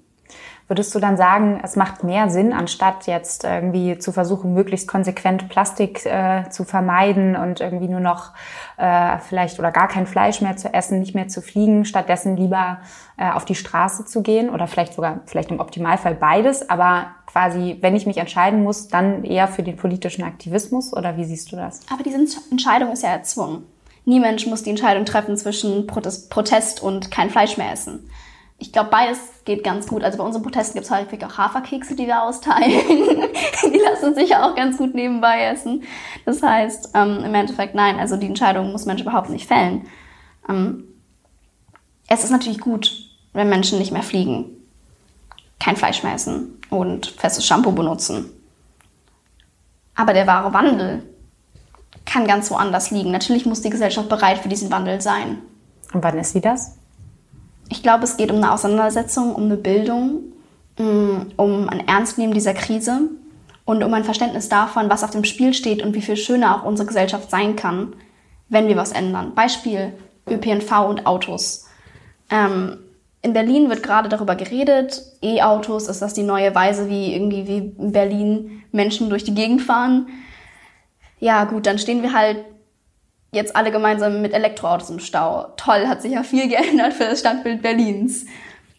[0.69, 5.49] Würdest du dann sagen, es macht mehr Sinn, anstatt jetzt irgendwie zu versuchen, möglichst konsequent
[5.49, 8.33] Plastik äh, zu vermeiden und irgendwie nur noch
[8.77, 12.79] äh, vielleicht oder gar kein Fleisch mehr zu essen, nicht mehr zu fliegen, stattdessen lieber
[13.17, 17.79] äh, auf die Straße zu gehen oder vielleicht sogar, vielleicht im Optimalfall beides, aber quasi,
[17.81, 21.57] wenn ich mich entscheiden muss, dann eher für den politischen Aktivismus oder wie siehst du
[21.57, 21.81] das?
[21.93, 22.19] Aber diese
[22.51, 23.63] Entscheidung ist ja erzwungen.
[24.07, 28.09] Niemand muss die Entscheidung treffen zwischen Protest und kein Fleisch mehr essen
[28.59, 30.03] ich glaube, beides geht ganz gut.
[30.03, 32.73] Also bei unseren Protesten gibt es häufig auch Haferkekse, die wir austeilen.
[33.73, 35.85] die lassen sich auch ganz gut nebenbei essen.
[36.25, 39.87] Das heißt, ähm, im Endeffekt nein, also die Entscheidung muss Mensch überhaupt nicht fällen.
[40.49, 40.85] Ähm,
[42.09, 42.93] es ist natürlich gut,
[43.35, 44.47] wenn Menschen nicht mehr fliegen,
[45.61, 48.31] kein Fleisch mehr essen und festes Shampoo benutzen.
[49.95, 51.03] Aber der wahre Wandel
[52.07, 53.11] kann ganz woanders liegen.
[53.11, 55.39] Natürlich muss die Gesellschaft bereit für diesen Wandel sein.
[55.93, 56.77] Und wann ist sie das?
[57.69, 60.21] Ich glaube, es geht um eine Auseinandersetzung, um eine Bildung,
[60.79, 63.11] mm, um ein Ernstnehmen dieser Krise
[63.65, 66.65] und um ein Verständnis davon, was auf dem Spiel steht und wie viel schöner auch
[66.65, 67.95] unsere Gesellschaft sein kann,
[68.49, 69.35] wenn wir was ändern.
[69.35, 69.93] Beispiel
[70.29, 71.67] ÖPNV und Autos.
[72.31, 72.79] Ähm,
[73.23, 77.75] in Berlin wird gerade darüber geredet, E-Autos, ist das die neue Weise, wie irgendwie wie
[77.83, 80.07] in Berlin Menschen durch die Gegend fahren?
[81.19, 82.45] Ja, gut, dann stehen wir halt
[83.33, 85.53] jetzt alle gemeinsam mit Elektroautos im Stau.
[85.57, 88.27] Toll, hat sich ja viel geändert für das Stadtbild Berlins.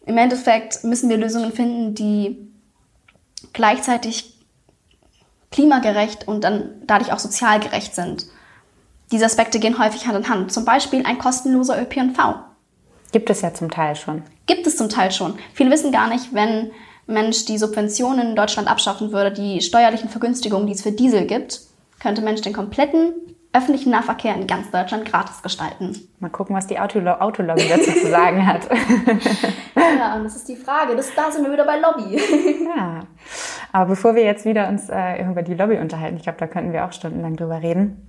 [0.06, 2.48] Im Endeffekt müssen wir Lösungen finden, die
[3.52, 4.34] gleichzeitig
[5.50, 8.26] klimagerecht und dann dadurch auch sozial gerecht sind.
[9.12, 10.52] Diese Aspekte gehen häufig Hand in Hand.
[10.52, 12.18] Zum Beispiel ein kostenloser ÖPNV.
[13.12, 14.22] Gibt es ja zum Teil schon.
[14.46, 15.38] Gibt es zum Teil schon.
[15.54, 16.70] Viele wissen gar nicht, wenn
[17.06, 21.62] Mensch die Subventionen in Deutschland abschaffen würde, die steuerlichen Vergünstigungen, die es für Diesel gibt,
[22.00, 23.14] könnte Mensch den kompletten
[23.52, 25.96] öffentlichen Nahverkehr in ganz Deutschland gratis gestalten.
[26.20, 28.68] Mal gucken, was die Autolo Autolobby dazu zu sagen hat.
[29.76, 30.94] ja, und das ist die Frage.
[30.94, 32.20] Das, da sind wir wieder bei Lobby.
[32.64, 33.00] ja.
[33.72, 36.72] Aber bevor wir jetzt wieder uns äh, über die Lobby unterhalten, ich glaube, da könnten
[36.72, 38.07] wir auch stundenlang drüber reden.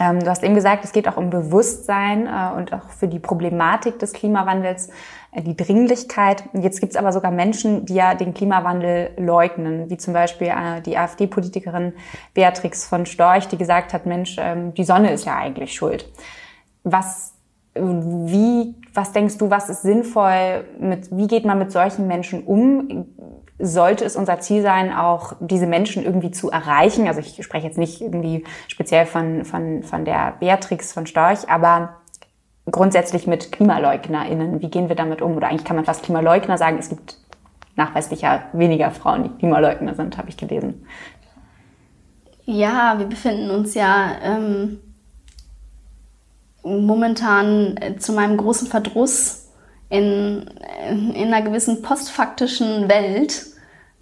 [0.00, 3.20] Ähm, du hast eben gesagt, es geht auch um Bewusstsein äh, und auch für die
[3.20, 4.90] Problematik des Klimawandels,
[5.32, 6.44] äh, die Dringlichkeit.
[6.52, 10.80] Jetzt gibt es aber sogar Menschen, die ja den Klimawandel leugnen, wie zum Beispiel äh,
[10.80, 11.92] die AfD-Politikerin
[12.34, 16.10] Beatrix von Storch, die gesagt hat, Mensch, ähm, die Sonne ist ja eigentlich schuld.
[16.82, 17.34] Was,
[17.74, 23.06] wie, was denkst du, was ist sinnvoll, mit, wie geht man mit solchen Menschen um?
[23.64, 27.08] Sollte es unser Ziel sein, auch diese Menschen irgendwie zu erreichen.
[27.08, 31.96] Also ich spreche jetzt nicht irgendwie speziell von, von, von der Beatrix von Storch, aber
[32.70, 34.60] grundsätzlich mit KlimaleugnerInnen?
[34.60, 35.36] Wie gehen wir damit um?
[35.36, 36.78] Oder eigentlich kann man fast Klimaleugner sagen.
[36.78, 37.16] Es gibt
[37.76, 40.86] nachweislich ja weniger Frauen, die Klimaleugner sind, habe ich gelesen.
[42.44, 44.78] Ja, wir befinden uns ja ähm,
[46.62, 49.48] momentan äh, zu meinem großen Verdruss
[49.88, 50.50] in,
[50.88, 53.46] in einer gewissen postfaktischen Welt,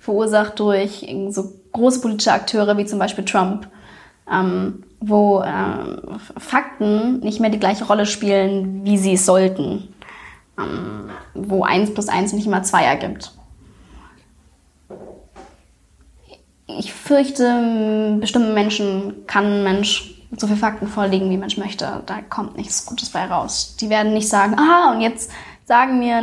[0.02, 3.68] verursacht durch so große politische Akteure wie zum Beispiel Trump,
[4.30, 9.94] ähm, wo äh, Fakten nicht mehr die gleiche Rolle spielen, wie sie es sollten,
[10.58, 13.32] ähm, wo 1 plus 1 nicht immer 2 ergibt.
[16.66, 22.02] Ich fürchte, bestimmten Menschen kann ein Mensch so viele Fakten vorlegen, wie ein Mensch möchte.
[22.06, 23.76] Da kommt nichts Gutes bei raus.
[23.80, 25.30] Die werden nicht sagen, ah, und jetzt
[25.64, 26.22] sagen mir,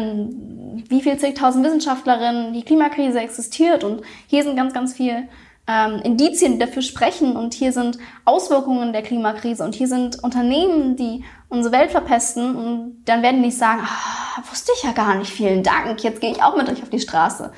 [0.87, 3.83] wie viel zigtausend Wissenschaftlerinnen die Klimakrise existiert.
[3.83, 5.27] Und hier sind ganz, ganz viele
[5.67, 7.35] ähm, Indizien, die dafür sprechen.
[7.35, 9.63] Und hier sind Auswirkungen der Klimakrise.
[9.63, 12.55] Und hier sind Unternehmen, die unsere Welt verpesten.
[12.55, 16.31] Und dann werden die sagen, ah, wusste ich ja gar nicht, vielen Dank, jetzt gehe
[16.31, 17.51] ich auch mit euch auf die Straße.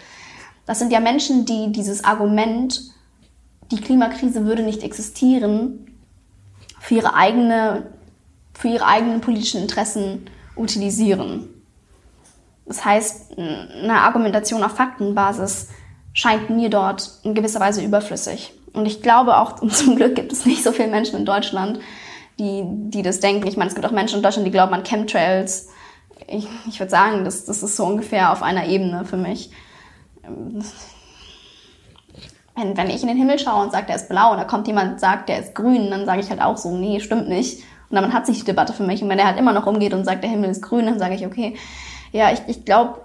[0.66, 2.82] Das sind ja Menschen, die dieses Argument,
[3.72, 5.88] die Klimakrise würde nicht existieren,
[6.80, 7.91] für ihre, eigene,
[8.53, 10.26] für ihre eigenen politischen Interessen
[10.57, 11.49] utilisieren.
[12.72, 15.67] Das heißt, eine Argumentation auf Faktenbasis
[16.13, 18.53] scheint mir dort in gewisser Weise überflüssig.
[18.72, 21.80] Und ich glaube auch, zum Glück gibt es nicht so viele Menschen in Deutschland,
[22.39, 23.45] die, die das denken.
[23.45, 25.67] Ich meine, es gibt auch Menschen in Deutschland, die glauben an Chemtrails.
[26.28, 29.51] Ich, ich würde sagen, das, das ist so ungefähr auf einer Ebene für mich.
[32.55, 34.65] Wenn, wenn ich in den Himmel schaue und sage, der ist blau, und da kommt
[34.67, 37.63] jemand und sagt, der ist grün, dann sage ich halt auch so, nee, stimmt nicht.
[37.89, 39.03] Und damit hat sich die Debatte für mich.
[39.03, 41.15] Und wenn er halt immer noch umgeht und sagt, der Himmel ist grün, dann sage
[41.15, 41.57] ich, okay,
[42.12, 43.01] ja, ich, ich glaube,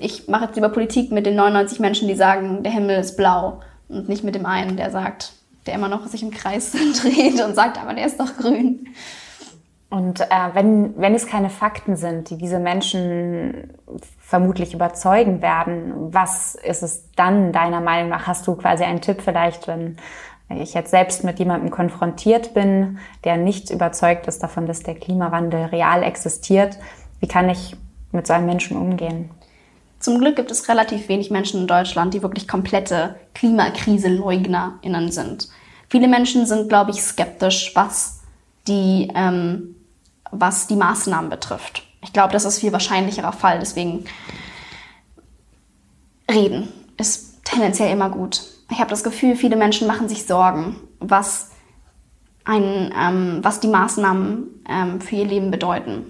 [0.00, 3.60] ich mache jetzt lieber Politik mit den 99 Menschen, die sagen, der Himmel ist blau
[3.88, 5.32] und nicht mit dem einen, der sagt,
[5.66, 8.86] der immer noch sich im Kreis dreht und sagt, aber der ist doch grün.
[9.88, 13.74] Und äh, wenn, wenn es keine Fakten sind, die diese Menschen
[14.20, 18.28] vermutlich überzeugen werden, was ist es dann deiner Meinung nach?
[18.28, 19.96] Hast du quasi einen Tipp vielleicht, wenn
[20.48, 25.64] ich jetzt selbst mit jemandem konfrontiert bin, der nicht überzeugt ist davon, dass der Klimawandel
[25.66, 26.78] real existiert?
[27.18, 27.76] Wie kann ich
[28.12, 29.30] mit so einem Menschen umgehen?
[30.00, 35.48] Zum Glück gibt es relativ wenig Menschen in Deutschland, die wirklich komplette Klimakrise-LeugnerInnen sind.
[35.90, 38.20] Viele Menschen sind, glaube ich, skeptisch, was
[38.66, 39.76] die, ähm,
[40.30, 41.82] was die Maßnahmen betrifft.
[42.02, 43.58] Ich glaube, das ist viel wahrscheinlicherer Fall.
[43.58, 44.06] Deswegen
[46.30, 48.42] reden ist tendenziell immer gut.
[48.70, 51.50] Ich habe das Gefühl, viele Menschen machen sich Sorgen, was,
[52.44, 56.06] ein, ähm, was die Maßnahmen ähm, für ihr Leben bedeuten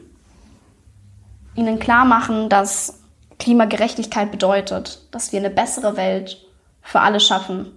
[1.55, 3.01] ihnen klar machen, dass
[3.39, 6.39] Klimagerechtigkeit bedeutet, dass wir eine bessere Welt
[6.83, 7.73] für alle schaffen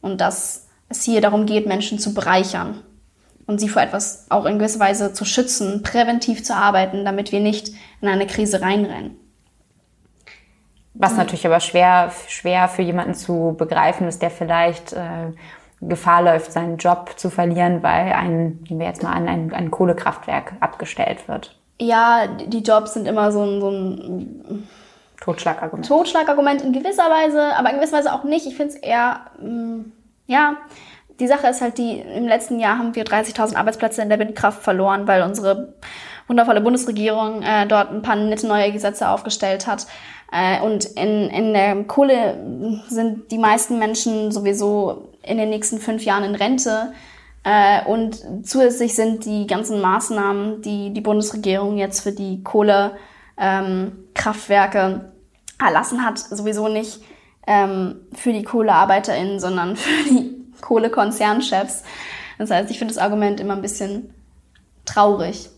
[0.00, 2.82] und dass es hier darum geht, Menschen zu bereichern
[3.46, 7.40] und sie vor etwas auch in gewisser Weise zu schützen, präventiv zu arbeiten, damit wir
[7.40, 9.16] nicht in eine Krise reinrennen.
[10.94, 15.32] Was natürlich aber schwer, schwer für jemanden zu begreifen ist, der vielleicht äh,
[15.80, 19.70] Gefahr läuft, seinen Job zu verlieren, weil ein, nehmen wir jetzt mal an, ein, ein
[19.70, 24.68] Kohlekraftwerk abgestellt wird ja, die Jobs sind immer so ein, so ein
[25.20, 25.86] Totschlagargument.
[25.86, 28.46] Totschlagargument in gewisser Weise, aber in gewisser Weise auch nicht.
[28.46, 29.92] Ich finde es eher, mh, mm,
[30.26, 30.56] ja,
[31.20, 34.62] die Sache ist halt die, im letzten Jahr haben wir 30.000 Arbeitsplätze in der Windkraft
[34.62, 35.74] verloren, weil unsere
[36.26, 39.86] wundervolle Bundesregierung äh, dort ein paar nette neue Gesetze aufgestellt hat.
[40.32, 46.04] Äh, und in, in der Kohle sind die meisten Menschen sowieso in den nächsten fünf
[46.04, 46.92] Jahren in Rente.
[47.44, 55.04] Äh, und zusätzlich sind die ganzen Maßnahmen, die die Bundesregierung jetzt für die Kohlekraftwerke ähm,
[55.62, 57.02] erlassen hat, sowieso nicht
[57.46, 61.84] ähm, für die KohlearbeiterInnen, sondern für die Kohlekonzernchefs.
[62.38, 64.14] Das heißt, ich finde das Argument immer ein bisschen
[64.86, 65.50] traurig.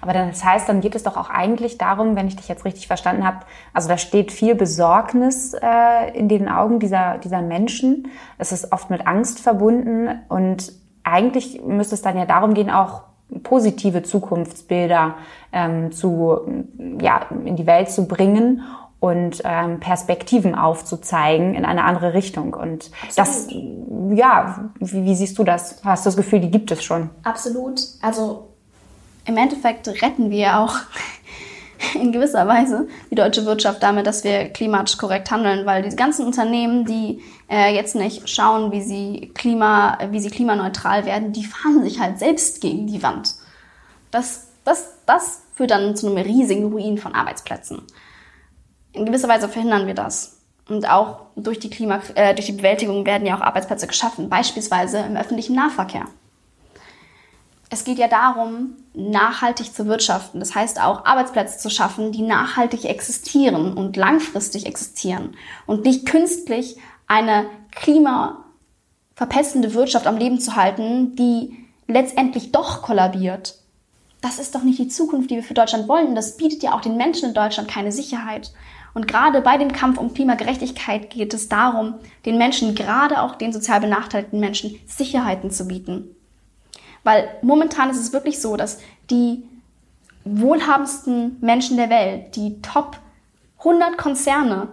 [0.00, 2.88] Aber das heißt, dann geht es doch auch eigentlich darum, wenn ich dich jetzt richtig
[2.88, 8.08] verstanden habe, also da steht viel Besorgnis äh, in den Augen dieser, dieser Menschen.
[8.36, 10.72] Es ist oft mit Angst verbunden und
[11.04, 13.02] eigentlich müsste es dann ja darum gehen, auch
[13.42, 15.14] positive Zukunftsbilder
[15.52, 16.64] ähm, zu,
[17.00, 18.62] ja, in die Welt zu bringen
[18.98, 22.54] und ähm, Perspektiven aufzuzeigen in eine andere Richtung.
[22.54, 23.16] Und Absolut.
[23.18, 23.48] das,
[24.18, 25.80] ja, wie, wie siehst du das?
[25.84, 27.08] Hast du das Gefühl, die gibt es schon?
[27.22, 27.80] Absolut.
[28.02, 28.48] Also
[29.24, 30.74] im Endeffekt retten wir auch
[31.94, 36.26] in gewisser Weise die deutsche Wirtschaft damit, dass wir klimatisch korrekt handeln, weil die ganzen
[36.26, 41.82] Unternehmen, die äh, jetzt nicht schauen, wie sie Klima, wie sie klimaneutral werden, die fahren
[41.82, 43.34] sich halt selbst gegen die Wand.
[44.10, 47.82] Das, das, das führt dann zu einem riesigen Ruin von Arbeitsplätzen.
[48.92, 50.40] In gewisser Weise verhindern wir das.
[50.68, 54.98] Und auch durch die, Klima, äh, durch die Bewältigung werden ja auch Arbeitsplätze geschaffen, beispielsweise
[54.98, 56.04] im öffentlichen Nahverkehr.
[57.70, 60.40] Es geht ja darum, nachhaltig zu wirtschaften.
[60.40, 66.76] Das heißt auch Arbeitsplätze zu schaffen, die nachhaltig existieren und langfristig existieren und nicht künstlich
[67.06, 71.56] eine klimaverpestende Wirtschaft am Leben zu halten, die
[71.86, 73.56] letztendlich doch kollabiert.
[74.20, 76.16] Das ist doch nicht die Zukunft, die wir für Deutschland wollen.
[76.16, 78.52] Das bietet ja auch den Menschen in Deutschland keine Sicherheit.
[78.94, 81.94] Und gerade bei dem Kampf um Klimagerechtigkeit geht es darum,
[82.26, 86.16] den Menschen, gerade auch den sozial benachteiligten Menschen, Sicherheiten zu bieten.
[87.04, 88.78] Weil momentan ist es wirklich so, dass
[89.10, 89.44] die
[90.24, 92.98] wohlhabendsten Menschen der Welt, die Top
[93.58, 94.68] 100 Konzerne,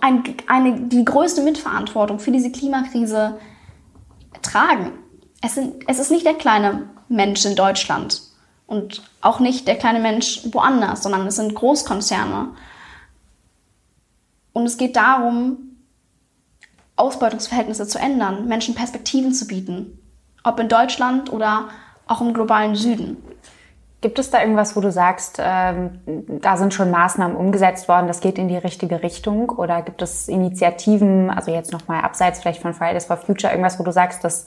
[0.00, 3.38] eine, eine, die größte Mitverantwortung für diese Klimakrise
[4.40, 4.92] tragen.
[5.42, 8.22] Es, sind, es ist nicht der kleine Mensch in Deutschland
[8.66, 12.54] und auch nicht der kleine Mensch woanders, sondern es sind Großkonzerne.
[14.54, 15.71] Und es geht darum,
[17.02, 19.98] Ausbeutungsverhältnisse zu ändern, Menschen Perspektiven zu bieten,
[20.44, 21.68] ob in Deutschland oder
[22.06, 23.16] auch im globalen Süden.
[24.00, 26.00] Gibt es da irgendwas, wo du sagst, ähm,
[26.40, 29.50] da sind schon Maßnahmen umgesetzt worden, das geht in die richtige Richtung?
[29.50, 33.84] Oder gibt es Initiativen, also jetzt nochmal abseits vielleicht von Fridays for Future, irgendwas, wo
[33.84, 34.46] du sagst, das,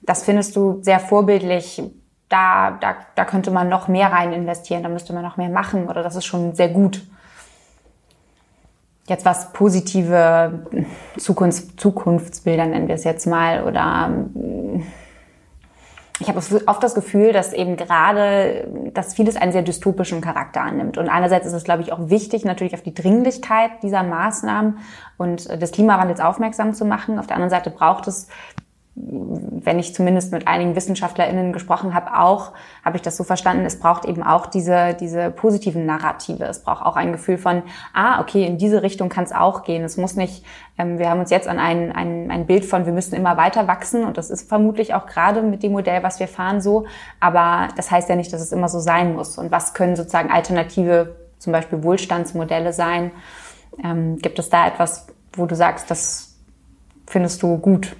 [0.00, 1.82] das findest du sehr vorbildlich,
[2.30, 5.88] da, da, da könnte man noch mehr rein investieren, da müsste man noch mehr machen
[5.88, 7.02] oder das ist schon sehr gut?
[9.08, 10.66] Jetzt was positive
[11.18, 14.84] Zukunfts Zukunftsbilder nennen wir es jetzt mal oder ähm,
[16.20, 20.96] ich habe oft das Gefühl, dass eben gerade, dass vieles einen sehr dystopischen Charakter annimmt.
[20.96, 24.78] Und einerseits ist es, glaube ich, auch wichtig, natürlich auf die Dringlichkeit dieser Maßnahmen
[25.18, 27.18] und des Klimawandels aufmerksam zu machen.
[27.18, 28.28] Auf der anderen Seite braucht es
[28.96, 32.52] wenn ich zumindest mit einigen WissenschaftlerInnen gesprochen habe, auch,
[32.84, 36.44] habe ich das so verstanden, es braucht eben auch diese, diese positiven Narrative.
[36.44, 39.82] Es braucht auch ein Gefühl von, ah, okay, in diese Richtung kann es auch gehen.
[39.82, 40.44] Es muss nicht,
[40.78, 43.66] ähm, wir haben uns jetzt an ein, ein, ein Bild von, wir müssen immer weiter
[43.66, 46.86] wachsen und das ist vermutlich auch gerade mit dem Modell, was wir fahren, so.
[47.18, 49.38] Aber das heißt ja nicht, dass es immer so sein muss.
[49.38, 53.10] Und was können sozusagen alternative, zum Beispiel Wohlstandsmodelle sein?
[53.82, 56.36] Ähm, gibt es da etwas, wo du sagst, das
[57.06, 57.96] findest du gut?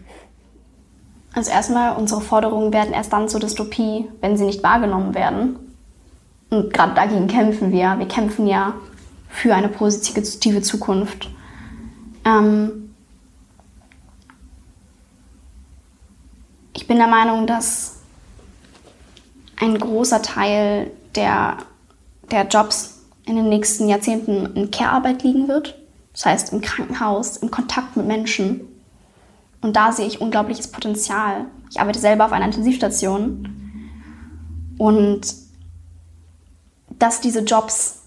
[1.34, 5.56] Also erstmal, unsere Forderungen werden erst dann zur Dystopie, wenn sie nicht wahrgenommen werden.
[6.50, 7.98] Und gerade dagegen kämpfen wir.
[7.98, 8.74] Wir kämpfen ja
[9.28, 11.28] für eine positive Zukunft.
[12.24, 12.94] Ähm
[16.72, 17.96] ich bin der Meinung, dass
[19.60, 21.58] ein großer Teil der,
[22.30, 25.78] der Jobs in den nächsten Jahrzehnten in Care-Arbeit liegen wird.
[26.12, 28.60] Das heißt im Krankenhaus, im Kontakt mit Menschen.
[29.64, 31.46] Und da sehe ich unglaubliches Potenzial.
[31.70, 33.90] Ich arbeite selber auf einer Intensivstation.
[34.76, 35.22] Und
[36.90, 38.02] dass diese Jobs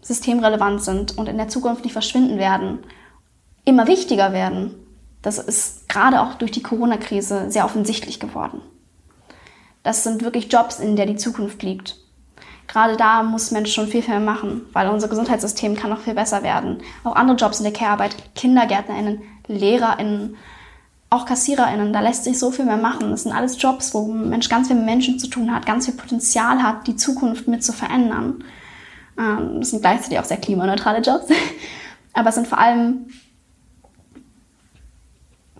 [0.00, 2.84] systemrelevant sind und in der Zukunft nicht verschwinden werden,
[3.64, 4.76] immer wichtiger werden,
[5.22, 8.60] das ist gerade auch durch die Corona-Krise sehr offensichtlich geworden.
[9.82, 11.96] Das sind wirklich Jobs, in der die Zukunft liegt.
[12.68, 16.14] Gerade da muss Mensch schon viel, viel mehr machen, weil unser Gesundheitssystem kann noch viel
[16.14, 16.78] besser werden.
[17.02, 20.36] Auch andere Jobs in der Care-Arbeit, KindergärtnerInnen, LehrerInnen,
[21.08, 23.10] auch KassiererInnen, da lässt sich so viel mehr machen.
[23.10, 25.86] Das sind alles Jobs, wo ein Mensch ganz viel mit Menschen zu tun hat, ganz
[25.86, 28.42] viel Potenzial hat, die Zukunft mit zu verändern.
[29.18, 31.26] Ähm, das sind gleichzeitig auch sehr klimaneutrale Jobs.
[32.12, 33.06] Aber es sind vor allem,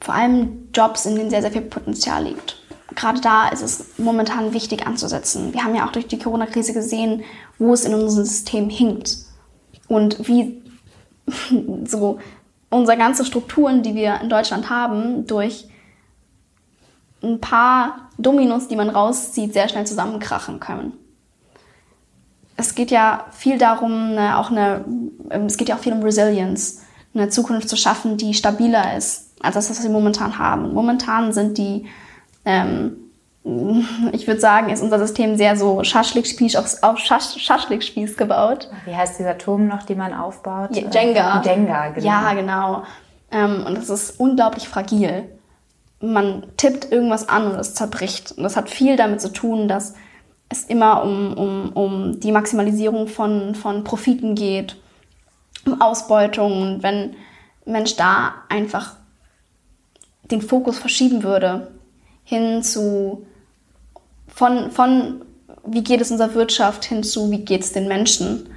[0.01, 2.57] vor allem Jobs, in denen sehr, sehr viel Potenzial liegt.
[2.95, 5.53] Gerade da ist es momentan wichtig anzusetzen.
[5.53, 7.25] Wir haben ja auch durch die Corona-Krise gesehen,
[7.59, 9.19] wo es in unserem System hinkt.
[9.87, 10.63] Und wie
[11.85, 12.19] so
[12.71, 15.69] unsere ganze Strukturen, die wir in Deutschland haben, durch
[17.23, 20.93] ein paar Dominos, die man rauszieht, sehr schnell zusammenkrachen können.
[22.57, 24.85] Es geht ja viel darum, eine, auch eine,
[25.31, 26.83] ähm, es geht ja auch viel um Resilience,
[27.15, 30.73] eine Zukunft zu schaffen, die stabiler ist als das, was wir momentan haben.
[30.73, 31.87] momentan sind die
[32.45, 33.06] ähm,
[34.13, 38.69] ich würde sagen, ist unser System sehr so Schaschlikspieß auf, auf Schasch, Schaschlikspieß gebaut.
[38.87, 40.75] Wie heißt dieser Turm noch, den man aufbaut?
[40.75, 41.43] Ja, Jenga.
[41.43, 42.07] Jenga, genau.
[42.07, 42.83] Ja, genau.
[43.31, 45.31] Ähm, und das ist unglaublich fragil.
[46.01, 48.33] Man tippt irgendwas an und es zerbricht.
[48.33, 49.95] Und das hat viel damit zu tun, dass
[50.49, 54.77] es immer um, um, um die Maximalisierung von, von Profiten geht,
[55.65, 56.63] um Ausbeutung.
[56.63, 57.15] Und wenn
[57.65, 58.97] Mensch da einfach
[60.33, 61.71] den Fokus verschieben würde
[62.25, 63.25] hin zu
[64.37, 65.25] von, von
[65.65, 68.51] wie geht es unserer Wirtschaft hin zu, wie geht es den Menschen,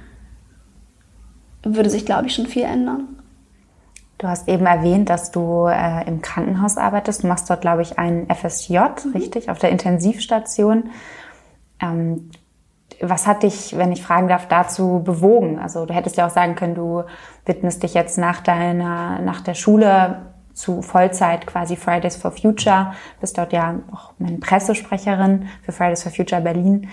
[1.62, 3.08] würde sich, glaube ich, schon viel ändern.
[4.18, 7.22] Du hast eben erwähnt, dass du äh, im Krankenhaus arbeitest.
[7.22, 9.12] Du machst dort, glaube ich, einen FSJ, mhm.
[9.14, 10.90] richtig, auf der Intensivstation.
[11.80, 12.30] Ähm,
[13.00, 15.58] was hat dich, wenn ich fragen darf, dazu bewogen?
[15.58, 17.04] Also du hättest ja auch sagen können, du
[17.46, 23.38] widmest dich jetzt nach deiner, nach der Schule zu Vollzeit quasi Fridays for Future, bist
[23.38, 26.88] dort ja auch eine Pressesprecherin für Fridays for Future Berlin.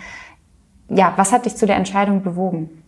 [0.89, 2.83] Ja, was hat dich zu der Entscheidung bewogen?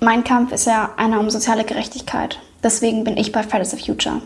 [0.00, 2.40] Mein Kampf ist ja einer um soziale Gerechtigkeit.
[2.62, 4.22] Deswegen bin ich bei Fridays for Future.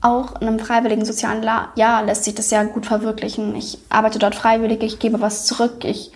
[0.00, 1.42] Auch in einem freiwilligen sozialen
[1.74, 3.56] Jahr lässt sich das ja gut verwirklichen.
[3.56, 6.12] Ich arbeite dort freiwillig, ich gebe was zurück, ich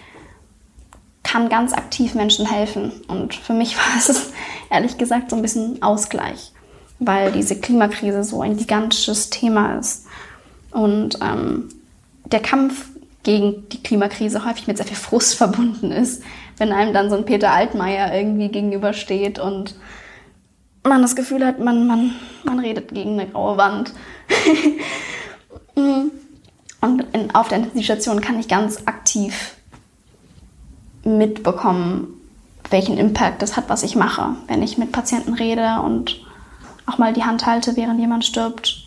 [1.30, 2.92] kann ganz aktiv Menschen helfen.
[3.08, 4.32] Und für mich war es
[4.70, 6.52] ehrlich gesagt so ein bisschen Ausgleich,
[6.98, 10.06] weil diese Klimakrise so ein gigantisches Thema ist.
[10.72, 11.68] Und ähm,
[12.26, 12.88] der Kampf
[13.22, 16.22] gegen die Klimakrise häufig mit sehr viel Frust verbunden ist,
[16.56, 19.76] wenn einem dann so ein Peter Altmaier irgendwie gegenübersteht und
[20.82, 22.14] man das Gefühl hat, man, man,
[22.44, 23.92] man redet gegen eine graue Wand.
[25.74, 29.56] und in, auf der Intensivstation kann ich ganz aktiv
[31.04, 32.08] mitbekommen,
[32.70, 36.20] welchen Impact das hat, was ich mache, wenn ich mit Patienten rede und
[36.86, 38.86] auch mal die Hand halte, während jemand stirbt.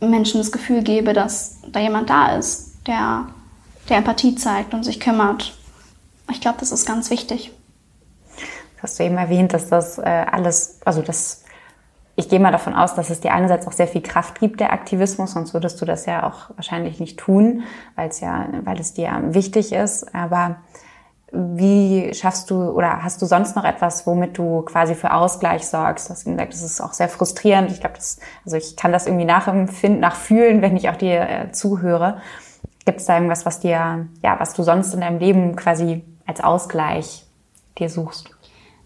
[0.00, 3.26] Menschen das Gefühl gebe, dass da jemand da ist, der,
[3.88, 5.56] der Empathie zeigt und sich kümmert.
[6.30, 7.52] Ich glaube, das ist ganz wichtig.
[8.82, 11.41] Hast du eben erwähnt, dass das äh, alles, also das,
[12.14, 14.72] ich gehe mal davon aus, dass es dir einerseits auch sehr viel Kraft gibt, der
[14.72, 17.62] Aktivismus, sonst würdest du das ja auch wahrscheinlich nicht tun,
[17.96, 20.14] weil es ja, weil es dir wichtig ist.
[20.14, 20.56] Aber
[21.32, 26.08] wie schaffst du oder hast du sonst noch etwas, womit du quasi für Ausgleich sorgst?
[26.08, 27.70] Du hast gesagt, das ist auch sehr frustrierend.
[27.70, 31.52] Ich glaube, das, also ich kann das irgendwie nachempfinden, nachfühlen, wenn ich auch dir äh,
[31.52, 32.18] zuhöre.
[32.84, 36.42] Gibt es da irgendwas, was dir, ja, was du sonst in deinem Leben quasi als
[36.42, 37.24] Ausgleich
[37.78, 38.30] dir suchst?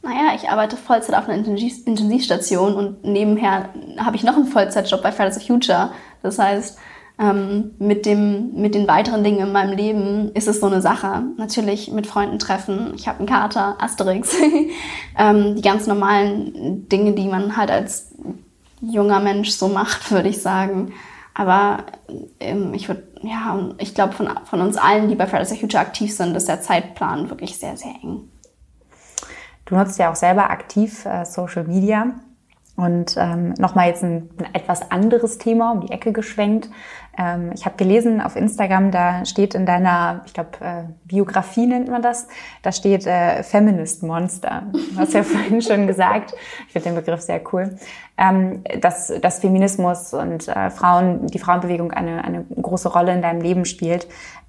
[0.07, 5.11] Naja, ich arbeite Vollzeit auf einer Intensivstation und nebenher habe ich noch einen Vollzeitjob bei
[5.11, 5.91] Fridays for Future.
[6.23, 6.79] Das heißt,
[7.19, 11.25] ähm, mit, dem, mit den weiteren Dingen in meinem Leben ist es so eine Sache.
[11.39, 12.93] Natürlich mit Freunden treffen.
[12.95, 14.37] Ich habe einen Kater, Asterix.
[15.19, 18.15] ähm, die ganz normalen Dinge, die man halt als
[18.81, 20.93] junger Mensch so macht, würde ich sagen.
[21.35, 21.85] Aber
[22.39, 25.83] ähm, ich würde, ja, ich glaube, von, von uns allen, die bei Fridays for Future
[25.83, 28.29] aktiv sind, ist der Zeitplan wirklich sehr, sehr eng.
[29.67, 32.15] Du nutzt ja auch selber aktiv äh, Social Media.
[32.77, 36.69] Und ähm, nochmal jetzt ein, ein etwas anderes Thema um die Ecke geschwenkt.
[37.19, 41.89] Ähm, ich habe gelesen auf Instagram, da steht in deiner, ich glaube, äh, Biografie nennt
[41.89, 42.29] man das,
[42.63, 44.65] da steht äh, Feminist Monster.
[44.73, 46.35] Du hast ja vorhin schon gesagt,
[46.67, 47.77] ich finde den Begriff sehr cool,
[48.19, 53.41] ähm, dass, dass Feminismus und äh, Frauen, die Frauenbewegung eine, eine große Rolle in deinem
[53.41, 54.07] Leben spielt.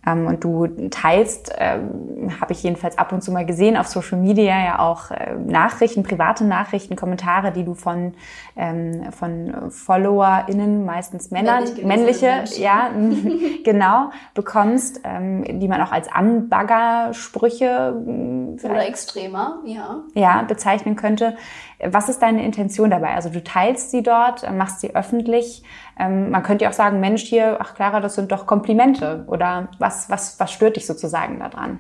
[0.08, 4.18] Ähm, und du teilst, ähm, habe ich jedenfalls ab und zu mal gesehen, auf Social
[4.18, 8.14] Media ja auch äh, Nachrichten, private Nachrichten, Kommentare, die du von,
[8.56, 12.90] ähm, von FollowerInnen, meistens Männern, männliche, ja,
[13.64, 20.04] genau, bekommst, ähm, die man auch als Anbaggersprüche äh, oder extremer, ja.
[20.14, 21.36] Ja, bezeichnen könnte.
[21.80, 23.14] Was ist deine Intention dabei?
[23.14, 25.62] Also du teilst sie dort, machst sie öffentlich.
[26.00, 29.26] Ähm, man könnte ja auch sagen, Mensch, hier, ach Clara, das sind doch Komplimente.
[29.28, 31.80] Oder was, was, was stört dich sozusagen daran?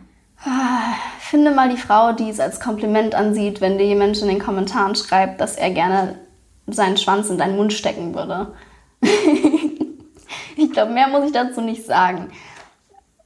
[1.20, 4.94] Finde mal die Frau, die es als Kompliment ansieht, wenn dir jemand in den Kommentaren
[4.94, 6.20] schreibt, dass er gerne
[6.68, 8.54] seinen Schwanz in deinen Mund stecken würde.
[10.56, 12.30] ich glaube, mehr muss ich dazu nicht sagen.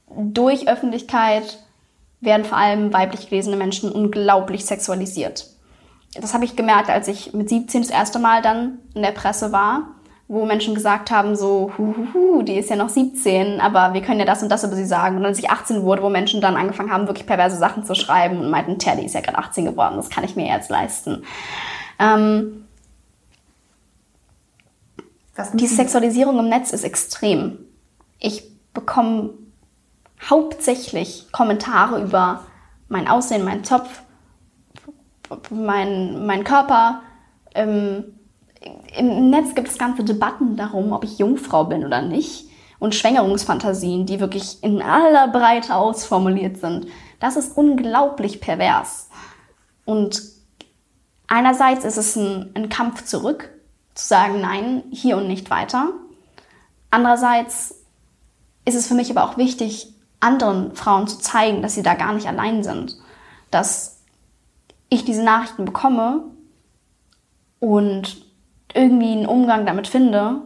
[0.08, 1.58] Durch Öffentlichkeit
[2.20, 5.51] werden vor allem weiblich gelesene Menschen unglaublich sexualisiert
[6.20, 9.52] das habe ich gemerkt, als ich mit 17 das erste Mal dann in der Presse
[9.52, 9.88] war,
[10.28, 14.02] wo Menschen gesagt haben, so, hu, hu, hu, die ist ja noch 17, aber wir
[14.02, 15.16] können ja das und das über sie sagen.
[15.16, 18.38] Und als ich 18 wurde, wo Menschen dann angefangen haben, wirklich perverse Sachen zu schreiben
[18.38, 21.24] und meinten, Teddy ist ja gerade 18 geworden, das kann ich mir jetzt leisten.
[21.98, 22.64] Ähm,
[25.54, 27.58] die Sexualisierung im Netz ist extrem.
[28.18, 28.44] Ich
[28.74, 29.30] bekomme
[30.28, 32.44] hauptsächlich Kommentare über
[32.88, 34.02] mein Aussehen, meinen Zopf,
[35.50, 37.02] mein, mein Körper.
[37.54, 38.04] Ähm,
[38.96, 42.46] Im Netz gibt es ganze Debatten darum, ob ich Jungfrau bin oder nicht.
[42.78, 46.86] Und Schwängerungsfantasien, die wirklich in aller Breite ausformuliert sind.
[47.20, 49.08] Das ist unglaublich pervers.
[49.84, 50.20] Und
[51.28, 53.50] einerseits ist es ein, ein Kampf zurück,
[53.94, 55.90] zu sagen, nein, hier und nicht weiter.
[56.90, 57.76] Andererseits
[58.64, 62.12] ist es für mich aber auch wichtig, anderen Frauen zu zeigen, dass sie da gar
[62.12, 62.96] nicht allein sind.
[63.50, 63.91] Dass
[64.92, 66.24] ich diese Nachrichten bekomme
[67.60, 68.26] und
[68.74, 70.42] irgendwie einen Umgang damit finde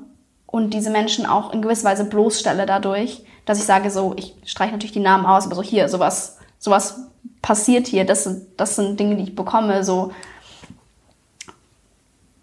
[0.47, 4.73] und diese Menschen auch in gewisser Weise bloßstelle dadurch, dass ich sage so, ich streiche
[4.73, 7.09] natürlich die Namen aus, aber so hier, sowas, sowas
[7.43, 10.13] passiert hier, das sind, das sind Dinge, die ich bekomme, so.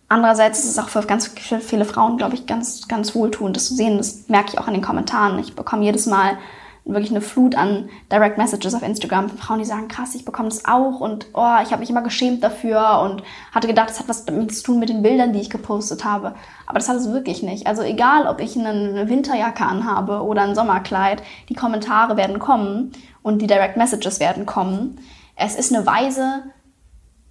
[0.09, 3.75] Andererseits ist es auch für ganz viele Frauen, glaube ich, ganz, ganz wohltuend, das zu
[3.75, 3.97] sehen.
[3.97, 5.39] Das merke ich auch in den Kommentaren.
[5.39, 6.37] Ich bekomme jedes Mal
[6.85, 10.49] wirklich eine Flut an Direct Messages auf Instagram von Frauen, die sagen, krass, ich bekomme
[10.49, 13.23] das auch und oh, ich habe mich immer geschämt dafür und
[13.53, 16.35] hatte gedacht, das hat was damit zu tun mit den Bildern, die ich gepostet habe.
[16.65, 17.67] Aber das hat es wirklich nicht.
[17.67, 23.41] Also egal, ob ich eine Winterjacke anhabe oder ein Sommerkleid, die Kommentare werden kommen und
[23.41, 24.99] die Direct Messages werden kommen.
[25.35, 26.43] Es ist eine Weise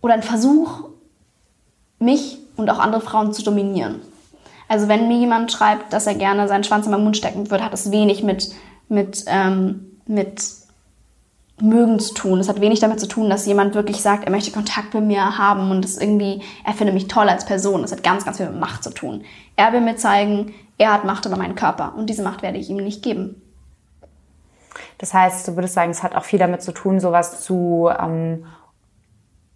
[0.00, 0.88] oder ein Versuch,
[1.98, 4.00] mich und auch andere Frauen zu dominieren.
[4.68, 7.64] Also wenn mir jemand schreibt, dass er gerne seinen Schwanz in meinen Mund stecken würde,
[7.64, 8.53] hat es wenig mit,
[8.93, 10.43] mit, ähm, mit
[11.61, 12.40] mögen zu tun.
[12.40, 15.38] Es hat wenig damit zu tun, dass jemand wirklich sagt, er möchte Kontakt mit mir
[15.38, 17.82] haben und es irgendwie, er findet mich toll als Person.
[17.82, 19.24] Das hat ganz, ganz viel mit Macht zu tun.
[19.57, 22.68] Er will mir zeigen, er hat Macht über meinen Körper und diese Macht werde ich
[22.68, 23.40] ihm nicht geben.
[24.99, 28.47] Das heißt, du würdest sagen, es hat auch viel damit zu tun, sowas zu ähm,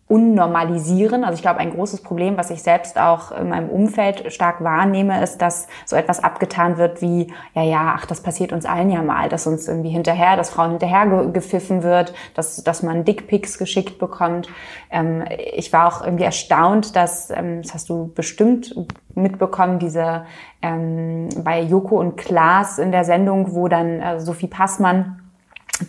[0.09, 1.25] unnormalisieren.
[1.25, 5.21] Also ich glaube, ein großes Problem, was ich selbst auch in meinem Umfeld stark wahrnehme,
[5.21, 9.03] ist, dass so etwas abgetan wird wie, ja, ja, ach, das passiert uns allen ja
[9.03, 13.59] mal, dass uns irgendwie hinterher, dass Frauen hinterher ge gepfiffen wird, dass, dass man Dickpics
[13.59, 14.49] geschickt bekommt.
[14.91, 18.77] Ähm, ich war auch irgendwie erstaunt, dass, ähm, das hast du bestimmt
[19.17, 20.25] mitbekommen, diese
[20.63, 25.26] ähm, bei Joko und Klaas in der Sendung, wo dann äh, Sophie Passmann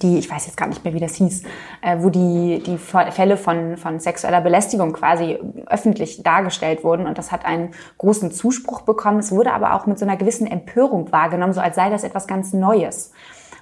[0.01, 1.43] die, ich weiß jetzt gar nicht mehr, wie das hieß,
[1.81, 7.07] äh, wo die, die Fälle von, von sexueller Belästigung quasi öffentlich dargestellt wurden.
[7.07, 9.19] Und das hat einen großen Zuspruch bekommen.
[9.19, 12.27] Es wurde aber auch mit so einer gewissen Empörung wahrgenommen, so als sei das etwas
[12.27, 13.11] ganz Neues.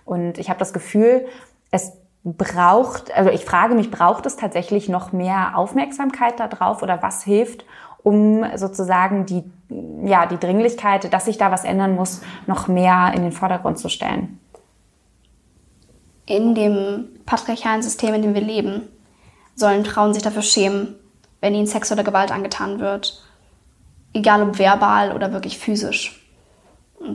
[0.03, 1.26] Und ich habe das Gefühl,
[1.71, 7.23] es braucht, also ich frage mich, braucht es tatsächlich noch mehr Aufmerksamkeit darauf oder was
[7.23, 7.65] hilft,
[8.01, 9.43] um sozusagen die,
[10.03, 13.89] ja, die Dringlichkeit, dass sich da was ändern muss, noch mehr in den Vordergrund zu
[13.89, 14.39] stellen?
[16.26, 18.84] In dem patriarchalen System, in dem wir leben,
[19.55, 20.95] sollen Frauen sich dafür schämen,
[21.41, 23.23] wenn ihnen sexuelle Gewalt angetan wird.
[24.13, 26.21] Egal ob verbal oder wirklich physisch.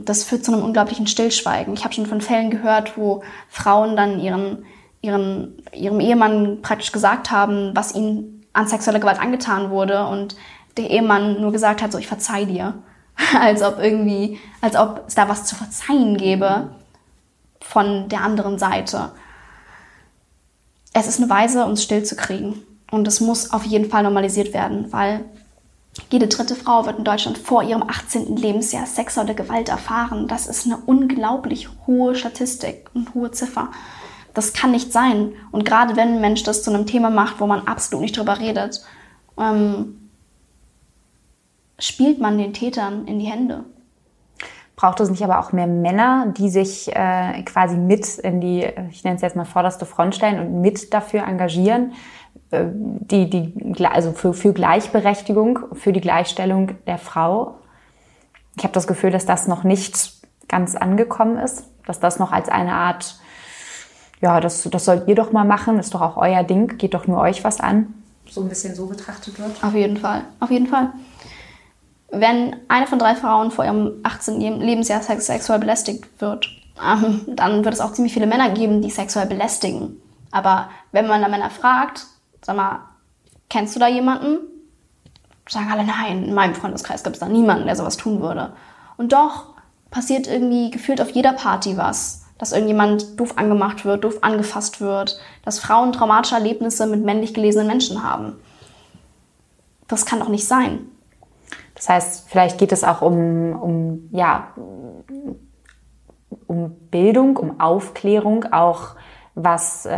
[0.03, 1.73] Das führt zu einem unglaublichen Stillschweigen.
[1.73, 4.65] Ich habe schon von Fällen gehört, wo Frauen dann ihren,
[5.01, 10.35] ihren, ihrem Ehemann praktisch gesagt haben, was ihnen an sexueller Gewalt angetan wurde und
[10.77, 12.75] der Ehemann nur gesagt hat, so ich verzeih dir.
[13.39, 16.69] als ob irgendwie, als ob es da was zu verzeihen gäbe
[17.61, 19.11] von der anderen Seite.
[20.93, 22.61] Es ist eine Weise, uns still zu kriegen.
[22.91, 25.23] Und es muss auf jeden Fall normalisiert werden, weil
[26.09, 28.35] jede dritte Frau wird in Deutschland vor ihrem 18.
[28.35, 30.27] Lebensjahr sexuelle Gewalt erfahren.
[30.27, 33.69] Das ist eine unglaublich hohe Statistik und hohe Ziffer.
[34.33, 35.33] Das kann nicht sein.
[35.51, 38.39] Und gerade wenn ein Mensch das zu einem Thema macht, wo man absolut nicht drüber
[38.39, 38.81] redet,
[39.37, 40.09] ähm,
[41.79, 43.65] spielt man den Tätern in die Hände
[44.81, 49.03] braucht es nicht aber auch mehr Männer, die sich äh, quasi mit in die, ich
[49.03, 51.93] nenne es jetzt mal vorderste Front stellen und mit dafür engagieren,
[52.49, 57.59] äh, die, die, also für, für Gleichberechtigung, für die Gleichstellung der Frau.
[58.57, 60.13] Ich habe das Gefühl, dass das noch nicht
[60.47, 63.19] ganz angekommen ist, dass das noch als eine Art,
[64.19, 67.05] ja, das, das sollt ihr doch mal machen, ist doch auch euer Ding, geht doch
[67.05, 67.93] nur euch was an.
[68.27, 69.63] So ein bisschen so betrachtet wird.
[69.63, 70.91] Auf jeden Fall, auf jeden Fall
[72.11, 74.39] wenn eine von drei Frauen vor ihrem 18.
[74.59, 76.49] Lebensjahr sexuell belästigt wird,
[76.81, 80.01] ähm, dann wird es auch ziemlich viele Männer geben, die sexuell belästigen.
[80.31, 82.05] Aber wenn man da Männer fragt,
[82.41, 82.79] sag mal,
[83.49, 84.39] kennst du da jemanden?
[85.47, 88.53] Sagen alle nein, in meinem Freundeskreis gibt es da niemanden, der sowas tun würde.
[88.97, 89.47] Und doch
[89.89, 92.25] passiert irgendwie gefühlt auf jeder Party was.
[92.37, 97.67] Dass irgendjemand doof angemacht wird, doof angefasst wird, dass Frauen traumatische Erlebnisse mit männlich gelesenen
[97.67, 98.37] Menschen haben.
[99.87, 100.87] Das kann doch nicht sein.
[101.81, 104.49] Das heißt, vielleicht geht es auch um, um, ja,
[106.45, 108.95] um Bildung, um Aufklärung, auch
[109.33, 109.97] was, äh,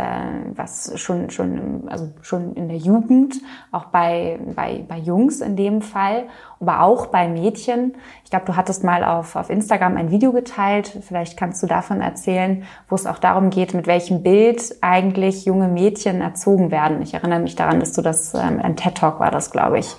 [0.54, 3.34] was schon, schon, also schon in der Jugend,
[3.70, 6.24] auch bei, bei, bei Jungs in dem Fall,
[6.58, 7.96] aber auch bei Mädchen.
[8.24, 12.00] Ich glaube, du hattest mal auf, auf Instagram ein Video geteilt, vielleicht kannst du davon
[12.00, 17.02] erzählen, wo es auch darum geht, mit welchem Bild eigentlich junge Mädchen erzogen werden.
[17.02, 19.94] Ich erinnere mich daran, dass du das, ähm, ein TED-Talk war das, glaube ich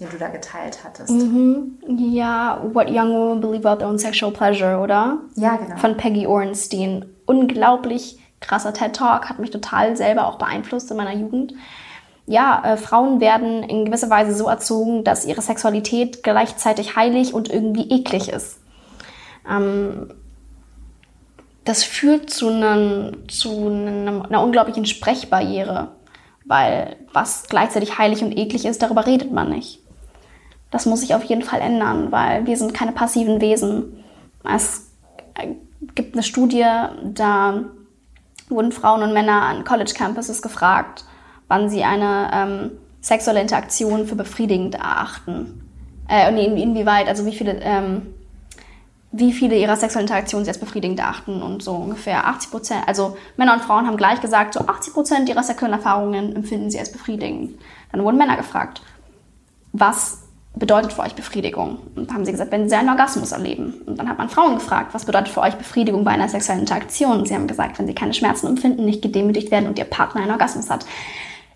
[0.00, 1.10] den du da geteilt hattest.
[1.10, 1.78] Mhm.
[1.86, 5.18] Ja, What Young Women Believe About Their Own Sexual Pleasure, oder?
[5.36, 5.76] Ja, genau.
[5.76, 7.04] Von Peggy Orenstein.
[7.26, 11.54] Unglaublich krasser TED-Talk, hat mich total selber auch beeinflusst in meiner Jugend.
[12.26, 17.50] Ja, äh, Frauen werden in gewisser Weise so erzogen, dass ihre Sexualität gleichzeitig heilig und
[17.50, 18.60] irgendwie eklig ist.
[19.48, 20.14] Ähm,
[21.64, 25.88] das führt zu, einem, zu einem, einer unglaublichen Sprechbarriere,
[26.44, 29.80] weil was gleichzeitig heilig und eklig ist, darüber redet man nicht.
[30.70, 34.04] Das muss sich auf jeden Fall ändern, weil wir sind keine passiven Wesen.
[34.44, 34.90] Es
[35.94, 36.66] gibt eine Studie,
[37.04, 37.64] da
[38.48, 41.04] wurden Frauen und Männer an College Campuses gefragt,
[41.48, 45.62] wann sie eine ähm, sexuelle Interaktion für befriedigend erachten.
[46.08, 48.14] Äh, und in, inwieweit, also wie viele, ähm,
[49.12, 53.16] wie viele ihrer sexuellen Interaktionen sie als befriedigend erachten und so ungefähr 80 Prozent, also
[53.36, 56.92] Männer und Frauen haben gleich gesagt, so 80 Prozent ihrer sexuellen Erfahrungen empfinden sie als
[56.92, 57.58] befriedigend.
[57.90, 58.82] Dann wurden Männer gefragt,
[59.72, 60.19] was
[60.54, 61.78] bedeutet für euch Befriedigung?
[61.96, 63.74] Und haben sie gesagt, wenn sie einen Orgasmus erleben.
[63.86, 67.18] Und dann hat man Frauen gefragt, was bedeutet für euch Befriedigung bei einer sexuellen Interaktion?
[67.18, 70.22] Und sie haben gesagt, wenn sie keine Schmerzen empfinden, nicht gedemütigt werden und ihr Partner
[70.22, 70.84] einen Orgasmus hat.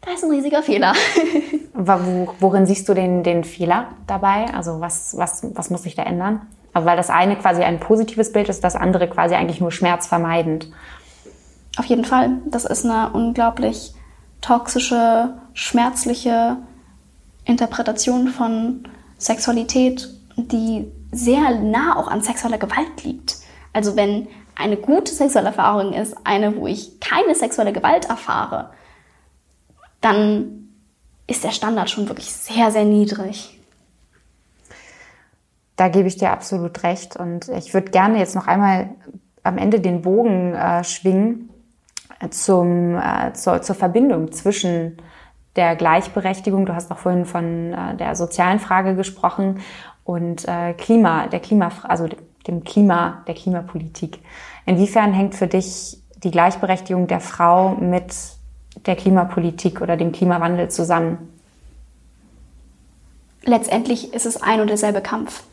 [0.00, 0.92] Da ist ein riesiger Fehler.
[1.74, 4.52] Worin siehst du den, den Fehler dabei?
[4.52, 6.42] Also was, was, was muss sich da ändern?
[6.74, 10.70] Aber weil das eine quasi ein positives Bild ist, das andere quasi eigentlich nur schmerzvermeidend.
[11.78, 12.38] Auf jeden Fall.
[12.46, 13.94] Das ist eine unglaublich
[14.40, 16.58] toxische, schmerzliche
[17.44, 18.88] Interpretation von
[19.18, 23.36] Sexualität, die sehr nah auch an sexueller Gewalt liegt.
[23.72, 28.70] Also wenn eine gute sexuelle Erfahrung ist, eine, wo ich keine sexuelle Gewalt erfahre,
[30.00, 30.68] dann
[31.26, 33.58] ist der Standard schon wirklich sehr, sehr niedrig.
[35.76, 37.16] Da gebe ich dir absolut recht.
[37.16, 38.90] Und ich würde gerne jetzt noch einmal
[39.42, 41.50] am Ende den Bogen äh, schwingen
[42.30, 44.98] zum, äh, zur, zur Verbindung zwischen
[45.56, 46.66] der Gleichberechtigung.
[46.66, 49.60] Du hast auch vorhin von äh, der sozialen Frage gesprochen
[50.04, 52.08] und äh, Klima, der Klima, also
[52.46, 54.18] dem Klima, der Klimapolitik.
[54.66, 58.14] Inwiefern hängt für dich die Gleichberechtigung der Frau mit
[58.86, 61.30] der Klimapolitik oder dem Klimawandel zusammen?
[63.44, 65.44] Letztendlich ist es ein und derselbe Kampf.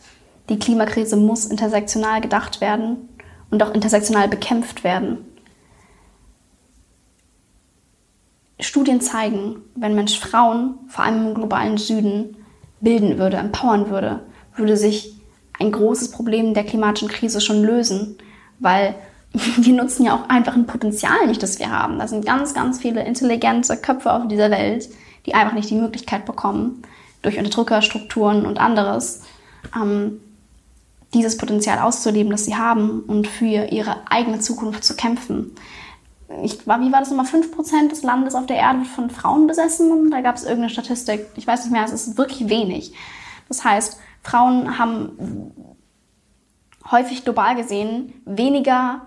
[0.50, 3.10] Die Klimakrise muss intersektional gedacht werden
[3.52, 5.26] und auch intersektional bekämpft werden.
[8.62, 12.38] Studien zeigen, wenn Mensch Frauen, vor allem im globalen Süden,
[12.80, 14.22] bilden würde, empowern würde,
[14.56, 15.16] würde sich
[15.60, 18.18] ein großes Problem der klimatischen Krise schon lösen,
[18.60, 18.96] weil
[19.34, 22.00] wir nutzen ja auch einfach ein Potenzial nicht, das wir haben.
[22.00, 24.90] Da sind ganz, ganz viele intelligente Köpfe auf dieser Welt,
[25.26, 26.82] die einfach nicht die Möglichkeit bekommen,
[27.22, 29.22] durch Unterdrückerstrukturen und anderes,
[29.76, 30.20] ähm,
[31.14, 35.52] dieses Potenzial auszuleben, das sie haben und für ihre eigene Zukunft zu kämpfen.
[36.44, 37.26] Ich war, wie war das nochmal?
[37.26, 41.28] 5% des Landes auf der Erde wird von Frauen besessen da gab es irgendeine Statistik,
[41.36, 42.94] ich weiß nicht mehr, es ist wirklich wenig.
[43.48, 45.52] Das heißt, Frauen haben
[46.90, 49.02] häufig global gesehen weniger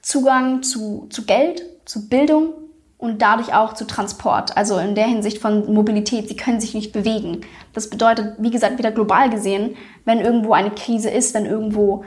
[0.00, 2.52] Zugang zu, zu Geld, zu Bildung
[2.98, 4.56] und dadurch auch zu Transport.
[4.56, 6.28] Also in der Hinsicht von Mobilität.
[6.28, 7.40] Sie können sich nicht bewegen.
[7.72, 12.04] Das bedeutet, wie gesagt, wieder global gesehen, wenn irgendwo eine Krise ist, wenn irgendwo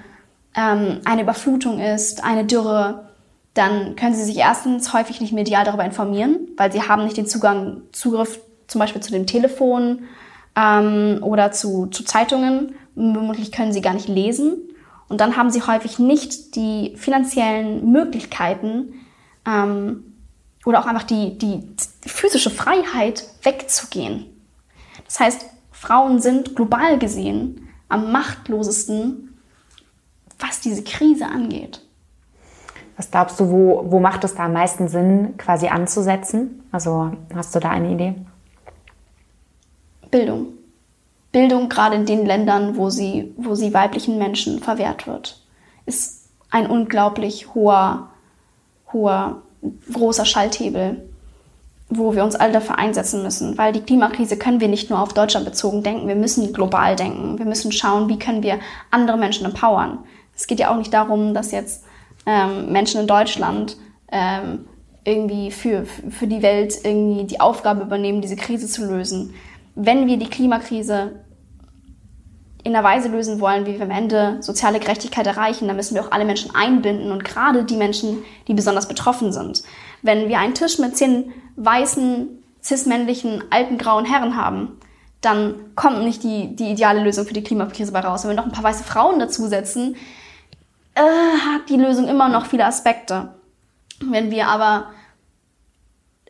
[0.56, 3.10] ähm, eine Überflutung ist, eine Dürre,
[3.56, 7.26] dann können sie sich erstens häufig nicht medial darüber informieren, weil sie haben nicht den
[7.26, 10.04] Zugang, Zugriff zum Beispiel zu dem Telefon
[10.56, 12.76] ähm, oder zu, zu Zeitungen.
[12.96, 14.58] Womöglich können sie gar nicht lesen.
[15.08, 18.94] Und dann haben sie häufig nicht die finanziellen Möglichkeiten,
[19.46, 20.04] ähm,
[20.66, 21.64] oder auch einfach die, die
[22.06, 24.26] physische Freiheit wegzugehen.
[25.06, 29.38] Das heißt, Frauen sind global gesehen am machtlosesten,
[30.40, 31.85] was diese Krise angeht.
[32.98, 36.64] Was glaubst du, wo, wo macht es da am meisten Sinn, quasi anzusetzen?
[36.72, 38.16] Also hast du da eine Idee?
[40.12, 40.48] Bildung.
[41.32, 45.42] Bildung gerade in den Ländern, wo sie, wo sie weiblichen Menschen verwehrt wird,
[45.86, 48.12] ist ein unglaublich hoher,
[48.94, 49.42] hoher
[49.92, 51.10] großer Schalthebel,
[51.90, 53.58] wo wir uns alle dafür einsetzen müssen.
[53.58, 57.38] Weil die Klimakrise können wir nicht nur auf Deutschland bezogen denken, wir müssen global denken.
[57.38, 58.60] Wir müssen schauen, wie können wir
[58.92, 60.00] andere Menschen empowern.
[60.36, 61.85] Es geht ja auch nicht darum, dass jetzt
[62.26, 63.78] ähm, Menschen in Deutschland
[64.12, 64.66] ähm,
[65.04, 69.34] irgendwie für, für die Welt irgendwie die Aufgabe übernehmen, diese Krise zu lösen.
[69.76, 71.12] Wenn wir die Klimakrise
[72.64, 76.04] in einer Weise lösen wollen, wie wir am Ende soziale Gerechtigkeit erreichen, dann müssen wir
[76.04, 79.62] auch alle Menschen einbinden und gerade die Menschen, die besonders betroffen sind.
[80.02, 82.28] Wenn wir einen Tisch mit zehn weißen,
[82.64, 84.80] cismännlichen, alten, grauen Herren haben,
[85.22, 88.24] dann kommt nicht die, die ideale Lösung für die Klimakrise bei raus.
[88.24, 89.96] Wenn wir noch ein paar weiße Frauen dazusetzen,
[90.96, 93.36] äh, hat die Lösung immer noch viele Aspekte.
[94.00, 94.92] Wenn wir aber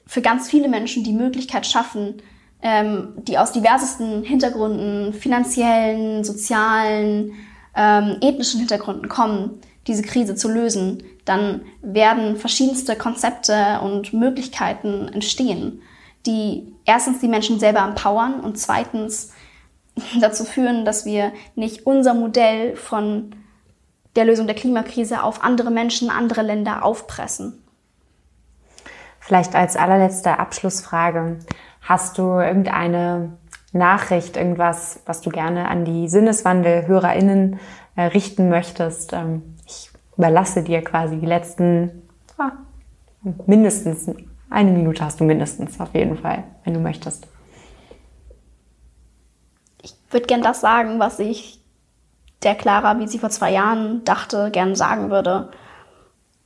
[0.05, 2.21] für ganz viele Menschen die Möglichkeit schaffen,
[2.61, 7.33] ähm, die aus diversesten Hintergründen, finanziellen, sozialen,
[7.75, 15.81] ähm, ethnischen Hintergründen kommen, diese Krise zu lösen, dann werden verschiedenste Konzepte und Möglichkeiten entstehen,
[16.25, 19.31] die erstens die Menschen selber empowern und zweitens
[20.19, 23.35] dazu führen, dass wir nicht unser Modell von
[24.15, 27.61] der Lösung der Klimakrise auf andere Menschen, andere Länder aufpressen.
[29.19, 31.39] Vielleicht als allerletzte Abschlussfrage.
[31.81, 33.37] Hast du irgendeine
[33.73, 37.59] Nachricht, irgendwas, was du gerne an die Sinneswandel-HörerInnen
[37.95, 39.13] äh, richten möchtest?
[39.13, 42.03] Ähm, ich überlasse dir quasi die letzten
[42.37, 42.51] ah,
[43.45, 44.09] mindestens
[44.49, 47.27] eine Minute hast du mindestens auf jeden Fall, wenn du möchtest.
[49.81, 51.59] Ich würde gern das sagen, was ich
[52.45, 55.49] der Clara, wie sie vor zwei Jahren dachte, gern sagen würde.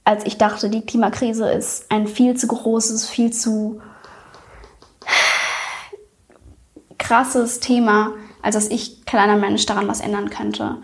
[0.03, 3.81] Als ich dachte, die Klimakrise ist ein viel zu großes, viel zu
[6.97, 10.77] krasses Thema, als dass ich, kleiner Mensch, daran was ändern könnte.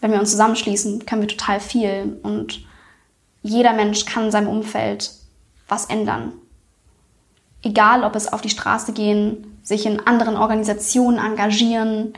[0.00, 2.64] Wenn wir uns zusammenschließen, können wir total viel und
[3.42, 5.10] jeder Mensch kann in seinem Umfeld
[5.68, 6.32] was ändern.
[7.62, 12.14] Egal, ob es auf die Straße gehen, sich in anderen Organisationen engagieren,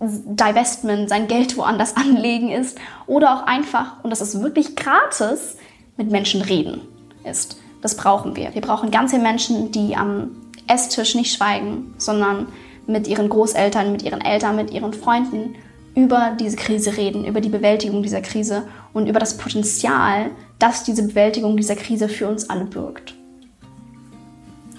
[0.00, 5.56] Divestment, sein Geld woanders anlegen ist oder auch einfach, und das ist wirklich gratis,
[5.96, 6.82] mit Menschen reden
[7.24, 7.58] ist.
[7.80, 8.54] Das brauchen wir.
[8.54, 10.30] Wir brauchen ganze Menschen, die am
[10.66, 12.48] Esstisch nicht schweigen, sondern
[12.86, 15.54] mit ihren Großeltern, mit ihren Eltern, mit ihren Freunden
[15.94, 21.06] über diese Krise reden, über die Bewältigung dieser Krise und über das Potenzial, das diese
[21.06, 23.14] Bewältigung dieser Krise für uns alle birgt.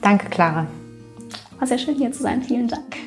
[0.02, 0.68] Danke, Clara.
[1.58, 2.44] War sehr schön hier zu sein.
[2.44, 2.98] Vielen Dank.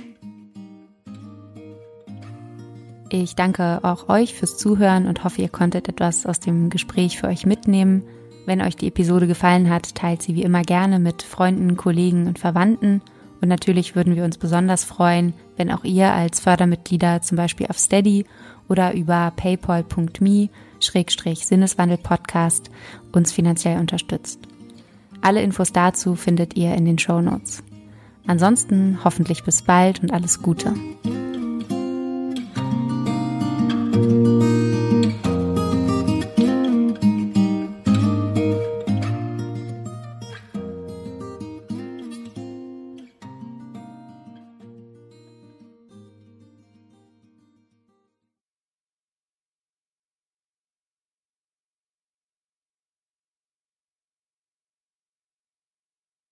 [3.12, 7.26] Ich danke auch euch fürs Zuhören und hoffe, ihr konntet etwas aus dem Gespräch für
[7.26, 8.04] euch mitnehmen.
[8.46, 12.38] Wenn euch die Episode gefallen hat, teilt sie wie immer gerne mit Freunden, Kollegen und
[12.38, 13.02] Verwandten.
[13.40, 17.78] Und natürlich würden wir uns besonders freuen, wenn auch ihr als Fördermitglieder zum Beispiel auf
[17.78, 18.26] Steady
[18.68, 20.48] oder über paypal.me
[20.78, 22.70] Sinneswandel Podcast
[23.10, 24.38] uns finanziell unterstützt.
[25.20, 27.64] Alle Infos dazu findet ihr in den Show Notes.
[28.26, 30.74] Ansonsten hoffentlich bis bald und alles Gute.
[33.92, 34.59] Música